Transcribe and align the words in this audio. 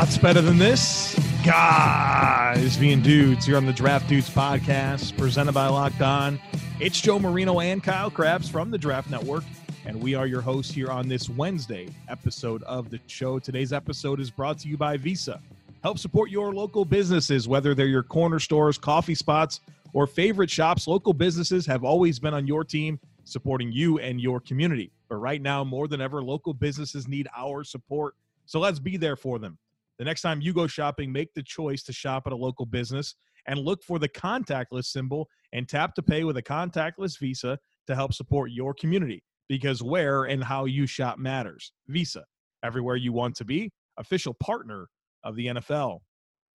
What's 0.00 0.16
better 0.16 0.40
than 0.40 0.56
this? 0.56 1.14
Guys 1.44 2.78
being 2.78 3.02
dudes 3.02 3.44
here 3.44 3.58
on 3.58 3.66
the 3.66 3.72
Draft 3.72 4.08
Dudes 4.08 4.30
podcast, 4.30 5.14
presented 5.18 5.52
by 5.52 5.66
Locked 5.66 6.00
On. 6.00 6.40
It's 6.80 6.98
Joe 6.98 7.18
Marino 7.18 7.60
and 7.60 7.84
Kyle 7.84 8.10
Crabbs 8.10 8.48
from 8.48 8.70
the 8.70 8.78
Draft 8.78 9.10
Network, 9.10 9.44
and 9.84 10.00
we 10.00 10.14
are 10.14 10.26
your 10.26 10.40
hosts 10.40 10.72
here 10.72 10.88
on 10.88 11.06
this 11.06 11.28
Wednesday 11.28 11.86
episode 12.08 12.62
of 12.62 12.88
the 12.88 12.98
show. 13.08 13.38
Today's 13.38 13.74
episode 13.74 14.20
is 14.20 14.30
brought 14.30 14.58
to 14.60 14.68
you 14.68 14.78
by 14.78 14.96
Visa. 14.96 15.38
Help 15.82 15.98
support 15.98 16.30
your 16.30 16.54
local 16.54 16.86
businesses, 16.86 17.46
whether 17.46 17.74
they're 17.74 17.84
your 17.84 18.02
corner 18.02 18.38
stores, 18.38 18.78
coffee 18.78 19.14
spots, 19.14 19.60
or 19.92 20.06
favorite 20.06 20.48
shops. 20.48 20.88
Local 20.88 21.12
businesses 21.12 21.66
have 21.66 21.84
always 21.84 22.18
been 22.18 22.32
on 22.32 22.46
your 22.46 22.64
team, 22.64 22.98
supporting 23.24 23.70
you 23.70 23.98
and 23.98 24.18
your 24.18 24.40
community. 24.40 24.90
But 25.10 25.16
right 25.16 25.42
now, 25.42 25.62
more 25.62 25.88
than 25.88 26.00
ever, 26.00 26.22
local 26.22 26.54
businesses 26.54 27.06
need 27.06 27.28
our 27.36 27.64
support. 27.64 28.14
So 28.46 28.60
let's 28.60 28.78
be 28.78 28.96
there 28.96 29.14
for 29.14 29.38
them. 29.38 29.58
The 30.00 30.06
next 30.06 30.22
time 30.22 30.40
you 30.40 30.54
go 30.54 30.66
shopping, 30.66 31.12
make 31.12 31.34
the 31.34 31.42
choice 31.42 31.82
to 31.82 31.92
shop 31.92 32.22
at 32.24 32.32
a 32.32 32.36
local 32.36 32.64
business 32.64 33.14
and 33.46 33.58
look 33.58 33.84
for 33.84 33.98
the 33.98 34.08
contactless 34.08 34.86
symbol 34.86 35.28
and 35.52 35.68
tap 35.68 35.94
to 35.96 36.02
pay 36.02 36.24
with 36.24 36.38
a 36.38 36.42
contactless 36.42 37.18
Visa 37.18 37.58
to 37.86 37.94
help 37.94 38.14
support 38.14 38.50
your 38.50 38.72
community 38.72 39.22
because 39.46 39.82
where 39.82 40.24
and 40.24 40.42
how 40.42 40.64
you 40.64 40.86
shop 40.86 41.18
matters. 41.18 41.72
Visa, 41.88 42.24
everywhere 42.64 42.96
you 42.96 43.12
want 43.12 43.36
to 43.36 43.44
be, 43.44 43.70
official 43.98 44.32
partner 44.40 44.88
of 45.22 45.36
the 45.36 45.48
NFL. 45.48 45.98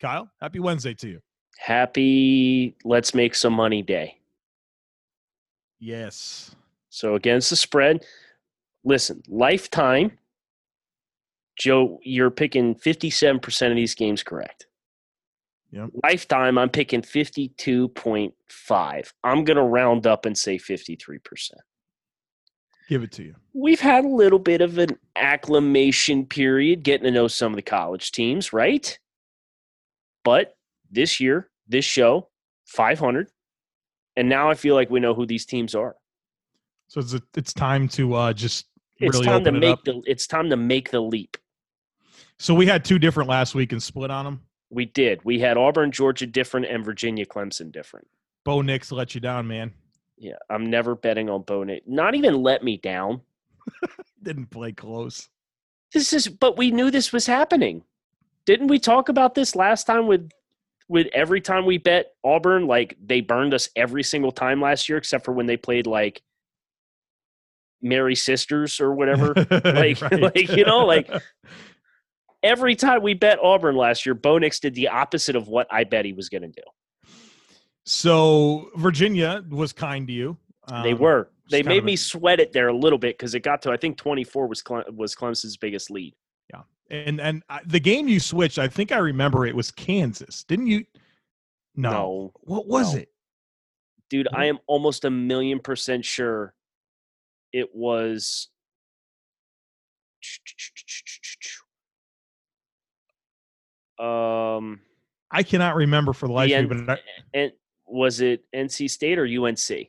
Kyle, 0.00 0.27
happy 0.40 0.61
Wednesday 0.61 0.94
to 0.94 1.08
you. 1.11 1.20
Happy 1.58 2.74
Let's 2.83 3.14
Make 3.14 3.34
Some 3.34 3.52
Money 3.52 3.83
Day. 3.83 4.16
Yes. 5.78 6.56
So 6.88 7.14
against 7.14 7.50
the 7.50 7.56
spread, 7.56 8.06
listen, 8.84 9.22
lifetime 9.28 10.12
Joe, 11.56 11.98
you're 12.02 12.30
picking 12.30 12.74
57% 12.74 13.70
of 13.70 13.77
these 13.77 13.94
games 13.94 14.22
correct. 14.22 14.66
Yep. 15.70 15.91
Lifetime, 16.02 16.58
I'm 16.58 16.70
picking 16.70 17.02
52.5. 17.02 19.12
I'm 19.24 19.44
going 19.44 19.56
to 19.56 19.62
round 19.62 20.06
up 20.06 20.24
and 20.24 20.38
say 20.38 20.56
53%. 20.56 21.50
Give 22.88 23.02
it 23.02 23.12
to 23.12 23.24
you. 23.24 23.34
We've 23.55 23.80
had 23.80 24.05
a 24.05 24.08
little 24.08 24.38
bit 24.38 24.61
of 24.61 24.78
an 24.78 24.98
acclimation 25.16 26.27
period, 26.27 26.83
getting 26.83 27.05
to 27.05 27.11
know 27.11 27.28
some 27.28 27.52
of 27.52 27.56
the 27.56 27.62
college 27.62 28.12
teams, 28.12 28.52
right? 28.52 28.98
But 30.22 30.56
this 30.91 31.18
year, 31.18 31.48
this 31.66 31.84
show, 31.84 32.28
500. 32.66 33.28
And 34.16 34.28
now 34.28 34.50
I 34.50 34.55
feel 34.55 34.74
like 34.74 34.91
we 34.91 35.00
know 35.00 35.14
who 35.14 35.27
these 35.27 35.46
teams 35.46 35.74
are. 35.74 35.96
So 36.89 37.00
it's, 37.00 37.14
a, 37.14 37.22
it's 37.34 37.52
time 37.52 37.89
to 37.89 38.14
uh, 38.14 38.33
just 38.33 38.66
it's 38.98 39.14
really 39.14 39.27
time 39.27 39.44
to 39.44 39.52
make 39.52 39.83
the 39.84 40.02
it's 40.06 40.27
time 40.27 40.50
to 40.50 40.56
make 40.56 40.91
the 40.91 41.00
leap. 41.00 41.36
So 42.38 42.54
we 42.54 42.66
had 42.66 42.84
two 42.84 42.98
different 42.98 43.28
last 43.28 43.54
week 43.54 43.72
and 43.72 43.82
split 43.82 44.10
on 44.10 44.24
them. 44.24 44.40
We 44.70 44.86
did. 44.86 45.24
We 45.24 45.38
had 45.38 45.56
Auburn, 45.56 45.92
Georgia 45.92 46.27
different, 46.27 46.66
and 46.66 46.84
Virginia, 46.84 47.24
Clemson 47.27 47.70
different. 47.70 48.08
Bo 48.44 48.60
Nix 48.60 48.90
let 48.92 49.14
you 49.14 49.20
down, 49.20 49.46
man. 49.46 49.72
Yeah, 50.16 50.36
I'm 50.50 50.66
never 50.66 50.94
betting 50.94 51.30
on 51.30 51.42
Bo 51.42 51.64
Nix. 51.64 51.84
Not 51.86 52.14
even 52.14 52.42
let 52.42 52.62
me 52.62 52.77
down. 52.77 53.20
Didn't 54.22 54.46
play 54.50 54.72
close. 54.72 55.28
This 55.92 56.12
is, 56.12 56.28
but 56.28 56.56
we 56.56 56.70
knew 56.70 56.90
this 56.90 57.12
was 57.12 57.27
happening. 57.27 57.82
Didn't 58.46 58.68
we 58.68 58.78
talk 58.78 59.08
about 59.08 59.34
this 59.34 59.56
last 59.56 59.84
time 59.84 60.06
with 60.06 60.30
with 60.89 61.06
every 61.14 61.40
time 61.40 61.64
we 61.64 61.78
bet 61.78 62.12
Auburn? 62.24 62.66
Like 62.66 62.96
they 63.02 63.20
burned 63.20 63.55
us 63.55 63.68
every 63.74 64.02
single 64.02 64.33
time 64.33 64.61
last 64.61 64.89
year, 64.89 64.98
except 64.98 65.24
for 65.24 65.33
when 65.33 65.46
they 65.46 65.56
played 65.56 65.86
like 65.86 66.20
Mary 67.80 68.14
Sisters 68.14 68.80
or 68.80 68.92
whatever. 68.92 69.34
like, 69.51 70.01
Right. 70.01 70.20
like 70.20 70.48
you 70.51 70.64
know, 70.64 70.84
like 70.84 71.11
every 72.44 72.77
time 72.77 73.02
we 73.02 73.14
bet 73.14 73.38
Auburn 73.42 73.74
last 73.74 74.06
year, 74.06 74.14
Bo 74.14 74.38
Nix 74.38 74.60
did 74.60 74.74
the 74.74 74.86
opposite 74.88 75.34
of 75.34 75.48
what 75.48 75.66
I 75.70 75.82
bet 75.82 76.05
he 76.05 76.12
was 76.12 76.28
going 76.28 76.42
to 76.42 76.48
do. 76.48 76.62
so 77.84 78.70
Virginia 78.77 79.44
was 79.50 79.72
kind 79.72 80.06
to 80.06 80.12
you. 80.12 80.36
They 80.83 80.92
Um, 80.92 80.98
were. 80.98 81.30
They 81.50 81.62
made 81.62 81.83
a- 81.83 81.86
me 81.86 81.96
sweat 81.96 82.40
it 82.40 82.52
there 82.52 82.68
a 82.68 82.72
little 82.77 82.98
bit 82.98 83.18
because 83.18 83.34
it 83.34 83.40
got 83.40 83.60
to 83.62 83.70
I 83.72 83.77
think 83.77 83.98
24 83.98 84.46
was 84.46 84.62
Cle- 84.62 84.84
was 84.94 85.14
Clemson's 85.14 85.56
biggest 85.58 85.90
lead. 85.90 86.14
Yeah, 86.50 86.62
and 86.90 87.20
and 87.20 87.42
I, 87.50 87.60
the 87.66 87.80
game 87.80 88.08
you 88.08 88.18
switched. 88.20 88.58
I 88.58 88.68
think 88.68 88.92
I 88.92 88.96
remember 88.98 89.44
it 89.44 89.54
was 89.54 89.70
Kansas. 89.70 90.44
Didn't 90.44 90.68
you? 90.68 90.84
No. 91.77 91.90
No, 91.90 92.33
What 92.44 92.66
was 92.68 92.94
No. 92.94 93.00
it? 93.00 93.08
dude, 94.08 94.28
I 94.33 94.44
am 94.46 94.58
almost 94.66 95.04
a 95.04 95.10
million 95.10 95.58
percent 95.58 96.04
sure 96.04 96.54
it 97.52 97.74
was. 97.74 98.48
Um, 103.98 104.80
I 105.30 105.42
cannot 105.42 105.74
remember 105.74 106.12
for 106.12 106.27
the 106.27 106.32
life 106.32 106.52
of 106.52 106.70
me. 106.70 106.82
But 106.82 106.98
I, 106.98 107.38
and 107.38 107.52
was 107.86 108.20
it 108.20 108.44
NC 108.55 108.90
State 108.90 109.18
or 109.18 109.24
UNC? 109.24 109.88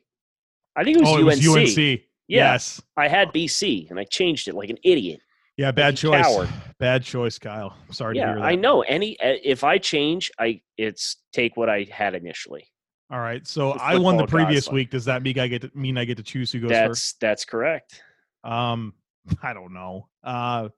I 0.76 0.84
think 0.84 0.98
it 0.98 1.00
was 1.00 1.08
oh, 1.08 1.14
UNC. 1.14 1.42
it 1.42 1.48
was 1.48 1.78
UNC. 1.78 2.00
Yeah. 2.28 2.52
Yes. 2.52 2.82
I 2.96 3.08
had 3.08 3.32
BC 3.32 3.90
and 3.90 3.98
I 3.98 4.04
changed 4.04 4.48
it 4.48 4.54
like 4.54 4.70
an 4.70 4.78
idiot. 4.82 5.20
Yeah. 5.56 5.70
Bad 5.70 5.94
a 5.94 5.96
choice. 5.96 6.24
coward. 6.24 6.48
Bad 6.78 7.02
choice, 7.02 7.38
Kyle. 7.38 7.74
I'm 7.86 7.92
sorry 7.92 8.14
to 8.14 8.20
yeah, 8.20 8.26
hear 8.26 8.36
that. 8.36 8.44
I 8.44 8.54
know. 8.56 8.82
Any 8.82 9.18
eh, 9.20 9.38
if 9.42 9.64
I 9.64 9.78
change, 9.78 10.30
I 10.38 10.60
it's 10.76 11.16
take 11.32 11.56
what 11.56 11.70
I 11.70 11.86
had 11.90 12.14
initially. 12.14 12.68
All 13.10 13.20
right. 13.20 13.46
So 13.46 13.72
I 13.72 13.96
won 13.96 14.16
the 14.16 14.26
previous 14.26 14.66
like- 14.66 14.74
week. 14.74 14.90
Does 14.90 15.04
that 15.04 15.22
mean 15.22 15.38
I 15.38 15.48
get 15.48 15.62
to, 15.62 15.70
mean 15.74 15.96
I 15.96 16.04
get 16.04 16.16
to 16.16 16.22
choose 16.22 16.52
who 16.52 16.60
goes 16.60 16.70
That's 16.70 16.88
first? 16.88 17.20
that's 17.20 17.44
correct. 17.44 18.02
Um, 18.44 18.94
I 19.42 19.54
don't 19.54 19.72
know. 19.72 20.08
Uh, 20.22 20.68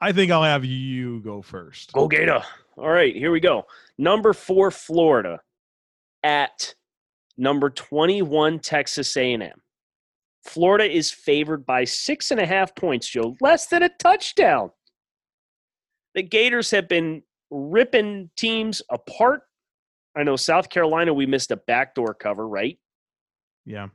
I 0.00 0.12
think 0.12 0.30
I'll 0.30 0.42
have 0.42 0.64
you 0.64 1.20
go 1.20 1.40
first. 1.42 1.92
Go 1.92 2.08
Gator. 2.08 2.42
All 2.76 2.88
right, 2.90 3.14
here 3.14 3.30
we 3.30 3.40
go. 3.40 3.64
Number 3.98 4.32
four, 4.32 4.70
Florida, 4.70 5.40
at 6.22 6.74
number 7.38 7.70
twenty-one, 7.70 8.58
Texas 8.58 9.16
A&M. 9.16 9.60
Florida 10.44 10.84
is 10.84 11.10
favored 11.10 11.64
by 11.64 11.84
six 11.84 12.30
and 12.30 12.40
a 12.40 12.46
half 12.46 12.74
points, 12.74 13.08
Joe, 13.08 13.34
less 13.40 13.66
than 13.66 13.82
a 13.82 13.88
touchdown. 13.98 14.70
The 16.14 16.22
Gators 16.22 16.70
have 16.70 16.88
been 16.88 17.22
ripping 17.50 18.30
teams 18.36 18.82
apart. 18.90 19.42
I 20.16 20.22
know 20.22 20.36
South 20.36 20.68
Carolina, 20.68 21.14
we 21.14 21.26
missed 21.26 21.50
a 21.50 21.56
backdoor 21.56 22.14
cover, 22.14 22.46
right? 22.46 22.78
Yeah. 23.64 23.88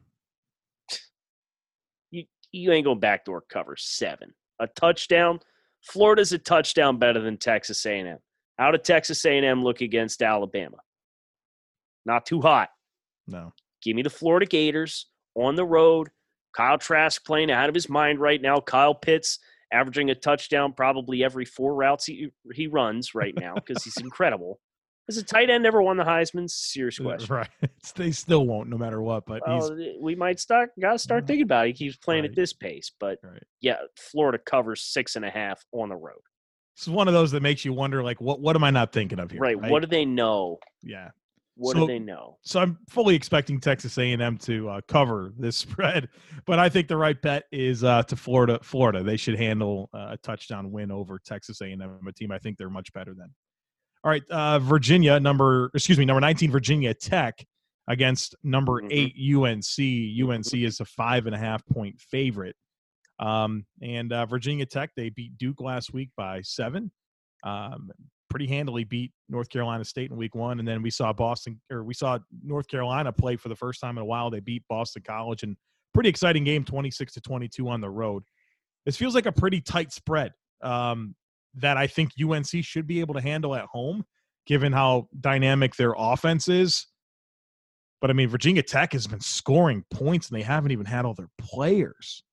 You 2.12 2.24
you 2.52 2.72
ain't 2.72 2.86
going 2.86 3.00
backdoor 3.00 3.44
cover 3.50 3.76
seven. 3.78 4.34
A 4.59 4.68
touchdown. 4.68 5.40
Florida's 5.81 6.34
a 6.34 6.38
touchdown 6.38 6.97
better 6.97 7.22
than 7.22 7.38
Texas 7.38 7.85
A&M. 7.85 8.17
How 8.57 8.72
did 8.72 8.84
Texas 8.84 9.23
A&M 9.25 9.63
look 9.63 9.81
against 9.81 10.22
Alabama? 10.22 10.78
Not 12.06 12.25
too 12.25 12.41
hot. 12.41 12.69
No. 13.28 13.53
Give 13.81 13.95
me 13.95 14.01
the 14.01 14.09
Florida 14.09 14.45
Gators 14.45 15.07
on 15.35 15.56
the 15.56 15.66
road. 15.66 16.09
Kyle 16.56 16.78
Trask 16.78 17.23
playing 17.25 17.51
out 17.51 17.69
of 17.69 17.75
his 17.75 17.90
mind 17.90 18.19
right 18.19 18.41
now. 18.41 18.59
Kyle 18.59 18.95
Pitts 18.95 19.40
averaging 19.72 20.09
a 20.09 20.16
touchdown 20.16 20.73
probably 20.73 21.23
every 21.23 21.45
four 21.45 21.75
routes 21.75 22.06
he 22.06 22.29
he 22.53 22.67
runs 22.67 23.13
right 23.13 23.34
now 23.38 23.53
because 23.67 23.84
he's 23.84 23.97
incredible. 23.97 24.59
Has 25.09 25.18
a 25.18 25.24
tight 25.24 25.50
end 25.50 25.66
ever 25.66 25.81
won 25.81 25.97
the 25.97 26.03
Heisman? 26.03 26.47
Serious 26.47 27.00
question. 27.00 27.34
Right. 27.36 27.50
They 27.96 28.12
still 28.12 28.46
won't, 28.46 28.70
no 28.70 28.78
matter 28.78 29.02
what. 29.02 29.25
But 29.25 29.42
Well, 29.47 29.75
we 30.00 30.14
might 30.14 30.40
start 30.40 30.70
got 30.80 30.92
to 30.94 31.00
start 31.00 31.25
thinking 31.25 31.44
about 31.44 31.66
it. 31.66 31.70
He 31.70 31.86
keeps 31.86 31.97
playing 31.97 32.22
Right. 32.23 32.29
at 32.29 32.35
this 32.35 32.53
pace, 32.53 32.91
but 33.00 33.17
right. 33.23 33.41
yeah, 33.61 33.78
Florida 33.97 34.38
covers 34.38 34.84
six 34.84 35.16
and 35.16 35.26
a 35.26 35.29
half 35.32 35.66
on 35.72 35.90
the 35.90 35.96
road. 35.96 36.20
It's 36.78 36.88
one 36.88 37.08
of 37.08 37.14
those 37.16 37.32
that 37.32 37.41
makes 37.41 37.66
you 37.66 37.73
wonder, 37.73 38.03
like, 38.03 38.22
what 38.22 38.40
what 38.40 38.56
am 38.56 38.64
I 38.64 38.70
not 38.70 38.91
thinking 38.94 39.20
of 39.20 39.32
here? 39.32 39.40
Right. 39.41 39.59
What 39.59 39.82
do 39.82 39.88
they 39.88 40.06
know? 40.06 40.59
yeah. 40.84 41.09
What 41.56 41.73
So- 41.76 41.82
do 41.82 41.88
they 41.88 42.00
know? 42.00 42.38
So 42.44 42.59
I'm 42.61 42.78
fully 42.88 43.16
expecting 43.16 43.59
Texas 43.59 43.97
A&M 43.97 44.38
to 44.38 44.70
uh, 44.70 44.82
cover 44.88 45.34
this 45.38 45.58
spread, 45.66 46.08
but 46.46 46.59
I 46.59 46.70
think 46.70 46.88
the 46.88 46.96
right 46.97 47.20
bet 47.22 47.46
is 47.52 47.84
uh, 47.84 48.03
to 48.03 48.16
Florida. 48.16 48.59
Florida, 48.61 49.02
they 49.03 49.17
should 49.17 49.38
handle 49.38 49.90
uh, 49.94 50.09
a 50.11 50.17
touchdown 50.17 50.72
win 50.72 50.91
over 50.91 51.20
Texas 51.26 51.59
A&M, 51.61 51.82
a 51.82 52.11
team 52.14 52.32
I 52.32 52.38
think 52.38 52.58
they're 52.58 52.70
much 52.70 52.94
better 52.94 53.14
than. 53.14 53.34
All 54.03 54.11
right, 54.11 54.23
uh, 54.29 54.59
Virginia 54.59 55.19
number 55.19 55.72
excuse 55.73 55.97
me 55.97 56.05
number 56.05 56.22
19 56.22 56.51
Virginia 56.51 56.93
Tech 56.93 57.46
against 57.87 58.35
number 58.43 58.81
Mhm. 58.81 58.87
eight 58.91 59.16
UNC. 59.17 60.13
UNC 60.22 60.63
is 60.63 60.79
a 60.79 60.85
five 60.85 61.25
and 61.25 61.35
a 61.35 61.37
half 61.40 61.66
point 61.66 61.99
favorite, 61.99 62.55
um, 63.19 63.66
and 63.81 64.13
uh, 64.13 64.25
Virginia 64.25 64.66
Tech 64.66 64.91
they 64.96 65.09
beat 65.09 65.37
Duke 65.37 65.59
last 65.59 65.91
week 65.93 66.09
by 66.16 66.41
seven. 66.41 66.91
Um, 67.43 67.91
pretty 68.29 68.47
handily 68.47 68.84
beat 68.84 69.11
North 69.28 69.49
Carolina 69.49 69.84
State 69.84 70.11
in 70.11 70.17
week 70.17 70.35
one. 70.35 70.59
And 70.59 70.67
then 70.67 70.84
we 70.84 70.91
saw 70.91 71.11
Boston 71.11 71.59
or 71.72 71.84
we 71.84 71.96
saw 71.96 72.19
North 72.43 72.67
Carolina 72.67 73.11
play 73.11 73.35
for 73.37 73.49
the 73.49 73.55
first 73.55 73.81
time 73.81 73.97
in 73.97 74.03
a 74.03 74.05
while. 74.05 74.29
They 74.29 74.40
beat 74.40 74.63
Boston 74.69 75.01
College 75.03 75.41
and 75.41 75.57
pretty 75.96 76.09
exciting 76.09 76.43
game, 76.43 76.63
26 76.63 77.13
to 77.13 77.22
22 77.22 77.67
on 77.67 77.81
the 77.81 77.90
road. 77.90 78.23
This 78.85 78.96
feels 78.97 79.16
like 79.16 79.25
a 79.25 79.31
pretty 79.31 79.61
tight 79.61 79.91
spread 79.91 80.34
um, 80.61 81.16
that 81.55 81.78
I 81.78 81.87
think 81.87 82.11
UNC 82.22 82.47
should 82.63 82.87
be 82.87 82.99
able 82.99 83.13
to 83.16 83.22
handle 83.22 83.55
at 83.55 83.66
home, 83.66 84.05
given 84.46 84.72
how 84.72 85.07
dynamic 85.19 85.75
their 85.75 85.93
offense 85.97 86.47
is. 86.47 86.87
But 88.01 88.09
I 88.09 88.13
mean, 88.13 88.29
Virginia 88.29 88.63
Tech 88.63 88.93
has 88.93 89.07
been 89.07 89.19
scoring 89.19 89.84
points 89.91 90.29
and 90.29 90.40
they 90.40 90.43
haven't 90.43 90.72
even 90.72 90.85
had 90.85 91.05
all 91.05 91.13
their 91.13 91.29
players. 91.37 92.23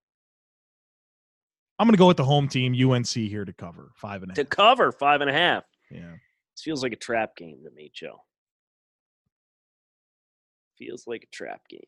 I'm 1.79 1.87
going 1.87 1.95
to 1.95 1.99
go 1.99 2.07
with 2.07 2.17
the 2.17 2.25
home 2.25 2.49
team, 2.49 2.73
UNC, 2.91 3.07
here 3.09 3.45
to 3.45 3.53
cover 3.53 3.91
five 3.97 4.23
and 4.23 4.33
a 4.33 4.35
To 4.37 4.43
half. 4.43 4.49
cover 4.51 4.93
five 4.93 5.21
and 5.21 5.29
a 5.29 5.33
half. 5.33 5.65
Yeah. 5.91 6.13
This 6.55 6.63
feels 6.63 6.83
like 6.83 6.93
a 6.93 6.97
trap 6.97 7.37
game 7.37 7.59
to 7.65 7.71
me, 7.73 7.91
Joe. 7.95 8.23
Feels 10.79 11.07
like 11.07 11.25
a 11.25 11.35
trap 11.37 11.61
game. 11.69 11.81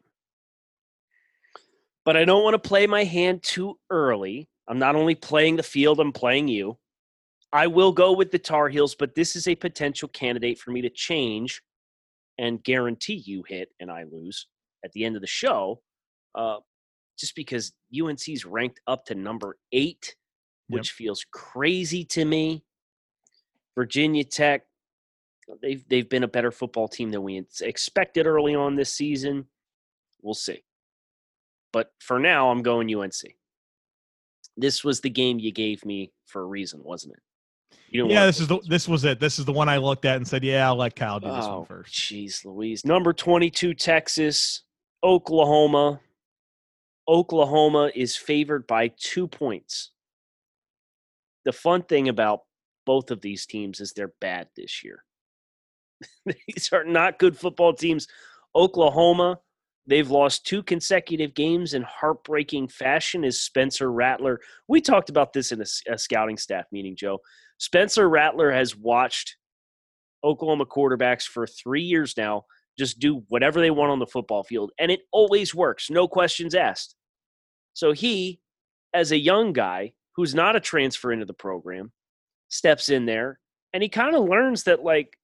But 2.05 2.17
I 2.17 2.25
don't 2.25 2.43
want 2.43 2.55
to 2.55 2.69
play 2.69 2.87
my 2.87 3.05
hand 3.05 3.43
too 3.43 3.79
early. 3.91 4.49
I'm 4.67 4.79
not 4.79 4.97
only 4.97 5.15
playing 5.15 5.57
the 5.57 5.63
field, 5.63 6.01
I'm 6.01 6.13
playing 6.13 6.49
you. 6.49 6.79
I 7.53 7.67
will 7.67 7.93
go 7.93 8.13
with 8.13 8.31
the 8.31 8.39
Tar 8.39 8.69
Heels, 8.69 8.95
but 8.95 9.15
this 9.15 9.35
is 9.37 9.49
a 9.49 9.55
potential 9.55 10.09
candidate 10.09 10.59
for 10.59 10.71
me 10.71 10.83
to 10.83 10.91
change 10.91 11.63
and 12.39 12.63
guarantee 12.63 13.23
you 13.25 13.43
hit 13.47 13.71
and 13.81 13.91
I 13.91 14.05
lose 14.05 14.47
at 14.85 14.93
the 14.93 15.05
end 15.05 15.17
of 15.17 15.23
the 15.23 15.27
show. 15.27 15.81
Uh, 16.35 16.59
just 17.19 17.35
because 17.35 17.73
UNC's 17.99 18.45
ranked 18.45 18.81
up 18.87 19.05
to 19.07 19.15
number 19.15 19.57
eight, 19.73 20.15
Yep. 20.71 20.79
which 20.81 20.91
feels 20.93 21.25
crazy 21.33 22.05
to 22.05 22.25
me. 22.27 22.63
Virginia 23.75 24.23
Tech, 24.23 24.67
they've 25.63 25.83
they've 25.89 26.09
been 26.09 26.25
a 26.25 26.29
better 26.29 26.51
football 26.51 26.89
team 26.89 27.11
than 27.11 27.23
we 27.23 27.43
expected 27.63 28.27
early 28.27 28.55
on 28.55 28.77
this 28.77 28.93
season. 28.93 29.47
We'll 30.21 30.35
see. 30.35 30.63
But 31.73 31.93
for 32.01 32.19
now, 32.19 32.51
I'm 32.51 32.63
going 32.63 32.95
UNC. 32.95 33.37
This 34.59 34.85
was 34.85 35.01
the 35.01 35.09
game 35.11 35.39
you 35.39 35.53
gave 35.53 35.85
me 35.87 36.13
for 36.27 36.43
a 36.43 36.47
reason, 36.47 36.83
wasn't 36.85 37.15
it? 37.15 37.23
Yeah, 37.91 38.27
this 38.27 38.41
is 38.41 38.49
the 38.49 38.61
this 38.69 38.87
was 38.87 39.05
it. 39.05 39.19
This 39.21 39.39
is 39.39 39.45
the 39.45 39.53
one 39.53 39.69
I 39.69 39.79
looked 39.79 40.05
at 40.05 40.17
and 40.17 40.27
said, 40.27 40.45
"Yeah, 40.45 40.67
I'll 40.67 40.77
let 40.77 40.95
Kyle 40.95 41.21
do 41.21 41.27
this 41.29 41.45
Oh, 41.47 41.59
one 41.59 41.67
first. 41.67 41.95
Jeez, 41.95 42.45
Louise. 42.45 42.85
Number 42.85 43.13
22, 43.13 43.75
Texas, 43.75 44.63
Oklahoma. 45.03 46.01
Oklahoma 47.09 47.91
is 47.95 48.17
favored 48.17 48.67
by 48.67 48.89
two 48.99 49.27
points. 49.27 49.91
The 51.47 51.53
fun 51.53 51.83
thing 51.83 52.09
about 52.09 52.43
both 52.85 53.11
of 53.11 53.23
these 53.23 53.47
teams 53.47 53.81
is 53.81 53.93
they're 53.93 54.13
bad 54.21 54.49
this 54.55 54.85
year. 54.85 55.05
these 56.27 56.69
are 56.73 56.85
not 56.85 57.19
good 57.19 57.37
football 57.37 57.73
teams. 57.73 58.07
Oklahoma, 58.55 59.41
they've 59.89 60.11
lost 60.11 60.47
two 60.47 60.63
consecutive 60.63 61.35
games 61.35 61.75
in 61.75 61.83
heartbreaking 61.83 62.69
fashion. 62.69 63.25
Is 63.25 63.41
Spencer 63.41 63.91
Rattler? 63.91 64.41
We 64.69 64.81
talked 64.81 65.11
about 65.11 65.33
this 65.33 65.51
in 65.51 65.61
a 65.61 65.99
scouting 65.99 66.37
staff 66.37 66.67
meeting, 66.71 66.95
Joe. 66.95 67.19
Spencer 67.59 68.09
Rattler 68.09 68.53
has 68.53 68.77
watched 68.77 69.37
Oklahoma 70.23 70.67
quarterbacks 70.67 71.25
for 71.25 71.47
three 71.47 71.83
years 71.83 72.17
now 72.17 72.45
just 72.79 73.01
do 73.01 73.25
whatever 73.29 73.61
they 73.61 73.73
want 73.73 73.91
on 73.91 73.99
the 73.99 74.07
football 74.07 74.45
field, 74.45 74.71
and 74.79 74.91
it 74.93 75.01
always 75.11 75.53
works, 75.53 75.91
no 75.91 76.07
questions 76.07 76.55
asked. 76.55 76.95
So 77.75 77.91
he, 77.91 78.41
as 78.95 79.11
a 79.11 79.19
young 79.19 79.53
guy 79.53 79.95
who's 80.15 80.33
not 80.33 80.55
a 80.55 80.61
transfer 80.61 81.11
into 81.11 81.27
the 81.27 81.35
program, 81.35 81.91
steps 82.49 82.89
in 82.89 83.05
there 83.05 83.41
and 83.73 83.83
he 83.83 83.89
kind 83.89 84.15
of 84.15 84.29
learns 84.29 84.65
that, 84.65 84.83
like, 84.83 85.18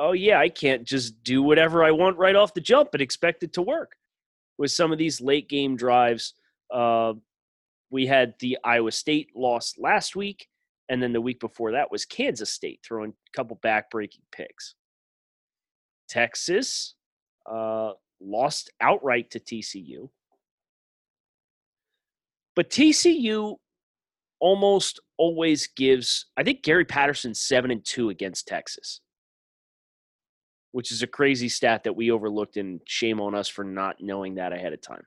oh, 0.00 0.12
yeah, 0.12 0.40
I 0.40 0.48
can't 0.48 0.84
just 0.84 1.22
do 1.22 1.42
whatever 1.42 1.84
I 1.84 1.90
want 1.90 2.16
right 2.16 2.34
off 2.34 2.54
the 2.54 2.60
jump 2.60 2.88
and 2.94 3.02
expect 3.02 3.42
it 3.42 3.52
to 3.52 3.62
work. 3.62 3.92
With 4.58 4.72
some 4.72 4.92
of 4.92 4.98
these 4.98 5.20
late 5.20 5.48
game 5.48 5.76
drives, 5.76 6.34
uh, 6.72 7.12
we 7.90 8.06
had 8.06 8.34
the 8.40 8.58
Iowa 8.64 8.92
State 8.92 9.28
loss 9.36 9.74
last 9.78 10.16
week, 10.16 10.48
and 10.88 11.02
then 11.02 11.12
the 11.12 11.20
week 11.20 11.38
before 11.38 11.72
that 11.72 11.90
was 11.90 12.04
Kansas 12.06 12.50
State 12.50 12.80
throwing 12.84 13.10
a 13.10 13.36
couple 13.36 13.58
back-breaking 13.62 14.22
picks. 14.32 14.74
Texas 16.08 16.94
uh, 17.50 17.92
lost 18.20 18.70
outright 18.80 19.30
to 19.30 19.38
TCU, 19.40 20.08
but 22.56 22.70
TCU 22.70 23.56
almost 24.40 24.98
always 25.18 25.68
gives. 25.68 26.26
I 26.36 26.42
think 26.42 26.62
Gary 26.62 26.84
Patterson 26.84 27.34
seven 27.34 27.70
and 27.70 27.84
two 27.84 28.08
against 28.10 28.48
Texas, 28.48 29.00
which 30.72 30.92
is 30.92 31.02
a 31.02 31.06
crazy 31.06 31.48
stat 31.48 31.84
that 31.84 31.96
we 31.96 32.10
overlooked, 32.10 32.56
and 32.56 32.80
shame 32.86 33.20
on 33.20 33.34
us 33.34 33.48
for 33.48 33.64
not 33.64 33.96
knowing 34.00 34.36
that 34.36 34.52
ahead 34.52 34.72
of 34.72 34.80
time. 34.80 35.04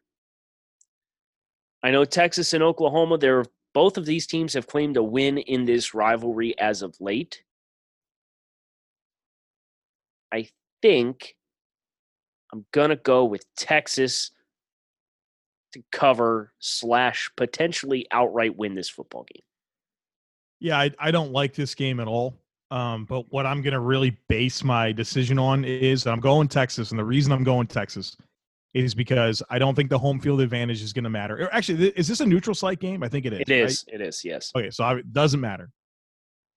I 1.81 1.92
know 1.92 2.06
Texas 2.06 2.54
and 2.54 2.63
Oklahoma. 2.63 3.18
They're 3.18 3.45
both 3.74 3.98
of 3.98 4.06
these 4.06 4.27
teams 4.27 4.54
have 4.54 4.68
claimed 4.68 4.98
a 4.98 5.04
win 5.04 5.38
in 5.38 5.65
this 5.65 5.94
rivalry 5.94 6.57
as 6.60 6.81
of 6.81 6.95
late. 7.00 7.44
I 10.31 10.50
think 10.81 11.36
I'm 12.51 12.65
gonna 12.71 12.95
go 12.95 13.25
with 13.25 13.45
Texas 13.56 14.31
to 15.74 15.83
cover 15.92 16.54
slash 16.60 17.31
potentially 17.36 18.07
outright 18.12 18.56
win 18.56 18.75
this 18.75 18.89
football 18.89 19.25
game. 19.33 19.44
Yeah, 20.60 20.80
I, 20.80 20.92
I 21.00 21.12
don't 21.12 21.31
like 21.31 21.54
this 21.54 21.75
game 21.75 22.00
at 22.00 22.07
all. 22.07 22.38
Um, 22.73 23.05
but 23.05 23.31
what 23.31 23.45
I'm 23.45 23.61
going 23.61 23.73
to 23.73 23.79
really 23.79 24.17
base 24.27 24.63
my 24.63 24.91
decision 24.91 25.37
on 25.37 25.63
is 25.63 26.07
I'm 26.07 26.19
going 26.19 26.47
Texas, 26.47 26.89
and 26.89 26.99
the 26.99 27.05
reason 27.05 27.31
I'm 27.31 27.43
going 27.43 27.67
Texas 27.67 28.17
is 28.73 28.95
because 28.95 29.43
I 29.51 29.59
don't 29.59 29.75
think 29.75 29.91
the 29.91 29.99
home 29.99 30.19
field 30.19 30.41
advantage 30.41 30.81
is 30.81 30.91
going 30.91 31.03
to 31.03 31.09
matter. 31.11 31.47
Actually, 31.51 31.89
is 31.89 32.07
this 32.07 32.19
a 32.19 32.25
neutral 32.25 32.55
site 32.55 32.79
game? 32.79 33.03
I 33.03 33.09
think 33.09 33.27
it 33.27 33.33
is. 33.33 33.39
It 33.41 33.49
right? 33.49 33.61
is. 33.61 33.85
It 33.89 34.01
is. 34.01 34.25
Yes. 34.25 34.51
Okay, 34.55 34.71
so 34.71 34.83
I, 34.85 34.95
it 34.95 35.13
doesn't 35.13 35.39
matter. 35.39 35.69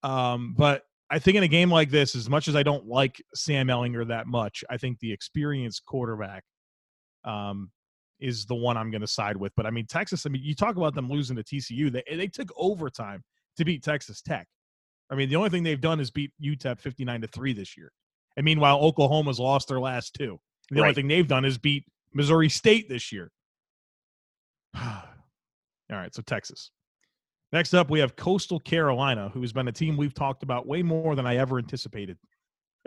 Um, 0.03 0.55
but 0.57 0.85
I 1.11 1.19
think 1.19 1.37
in 1.37 1.43
a 1.43 1.49
game 1.49 1.71
like 1.71 1.91
this, 1.91 2.17
as 2.17 2.31
much 2.31 2.49
as 2.49 2.57
I 2.57 2.63
don't 2.63 2.87
like 2.87 3.23
Sam 3.35 3.67
Ehlinger 3.67 4.09
that 4.09 4.27
much, 4.27 4.65
I 4.71 4.79
think 4.79 4.99
the 5.01 5.13
experienced 5.13 5.85
quarterback 5.85 6.45
um, 7.27 7.71
is 8.21 8.47
the 8.47 8.55
one 8.55 8.79
I'm 8.79 8.91
going 8.91 9.03
to 9.03 9.07
side 9.07 9.37
with. 9.37 9.53
But 9.55 9.67
I 9.67 9.71
mean, 9.71 9.85
Texas. 9.85 10.25
I 10.25 10.31
mean, 10.31 10.41
you 10.43 10.55
talk 10.55 10.77
about 10.77 10.95
them 10.95 11.11
losing 11.11 11.37
to 11.37 11.45
TCU. 11.45 11.93
They 11.93 12.17
they 12.17 12.29
took 12.29 12.49
overtime 12.57 13.23
to 13.59 13.67
beat 13.67 13.85
Texas 13.85 14.23
Tech. 14.23 14.49
I 15.11 15.15
mean, 15.15 15.29
the 15.29 15.37
only 15.37 15.51
thing 15.51 15.63
they've 15.63 15.81
done 15.81 16.01
is 16.01 16.11
beat 16.11 16.33
UTEP 16.43 16.81
59 16.81 17.21
to 17.21 17.27
three 17.29 17.53
this 17.53 17.77
year. 17.77 17.93
And 18.37 18.45
meanwhile, 18.45 18.79
Oklahoma's 18.81 19.39
lost 19.39 19.69
their 19.69 19.81
last 19.81 20.15
two. 20.15 20.39
The 20.71 20.81
only 20.81 20.95
thing 20.95 21.09
they've 21.09 21.27
done 21.27 21.45
is 21.45 21.59
beat 21.59 21.85
Missouri 22.13 22.49
State 22.49 22.89
this 22.89 23.13
year. 23.13 23.31
All 24.75 25.03
right, 25.91 26.15
so 26.15 26.23
Texas. 26.23 26.71
Next 27.53 27.73
up, 27.73 27.89
we 27.89 28.01
have 28.01 28.17
Coastal 28.17 28.59
Carolina, 28.59 29.31
who 29.33 29.41
has 29.41 29.53
been 29.53 29.69
a 29.69 29.73
team 29.73 29.97
we've 29.97 30.13
talked 30.13 30.43
about 30.43 30.67
way 30.67 30.83
more 30.83 31.15
than 31.15 31.27
I 31.27 31.37
ever 31.37 31.59
anticipated 31.59 32.19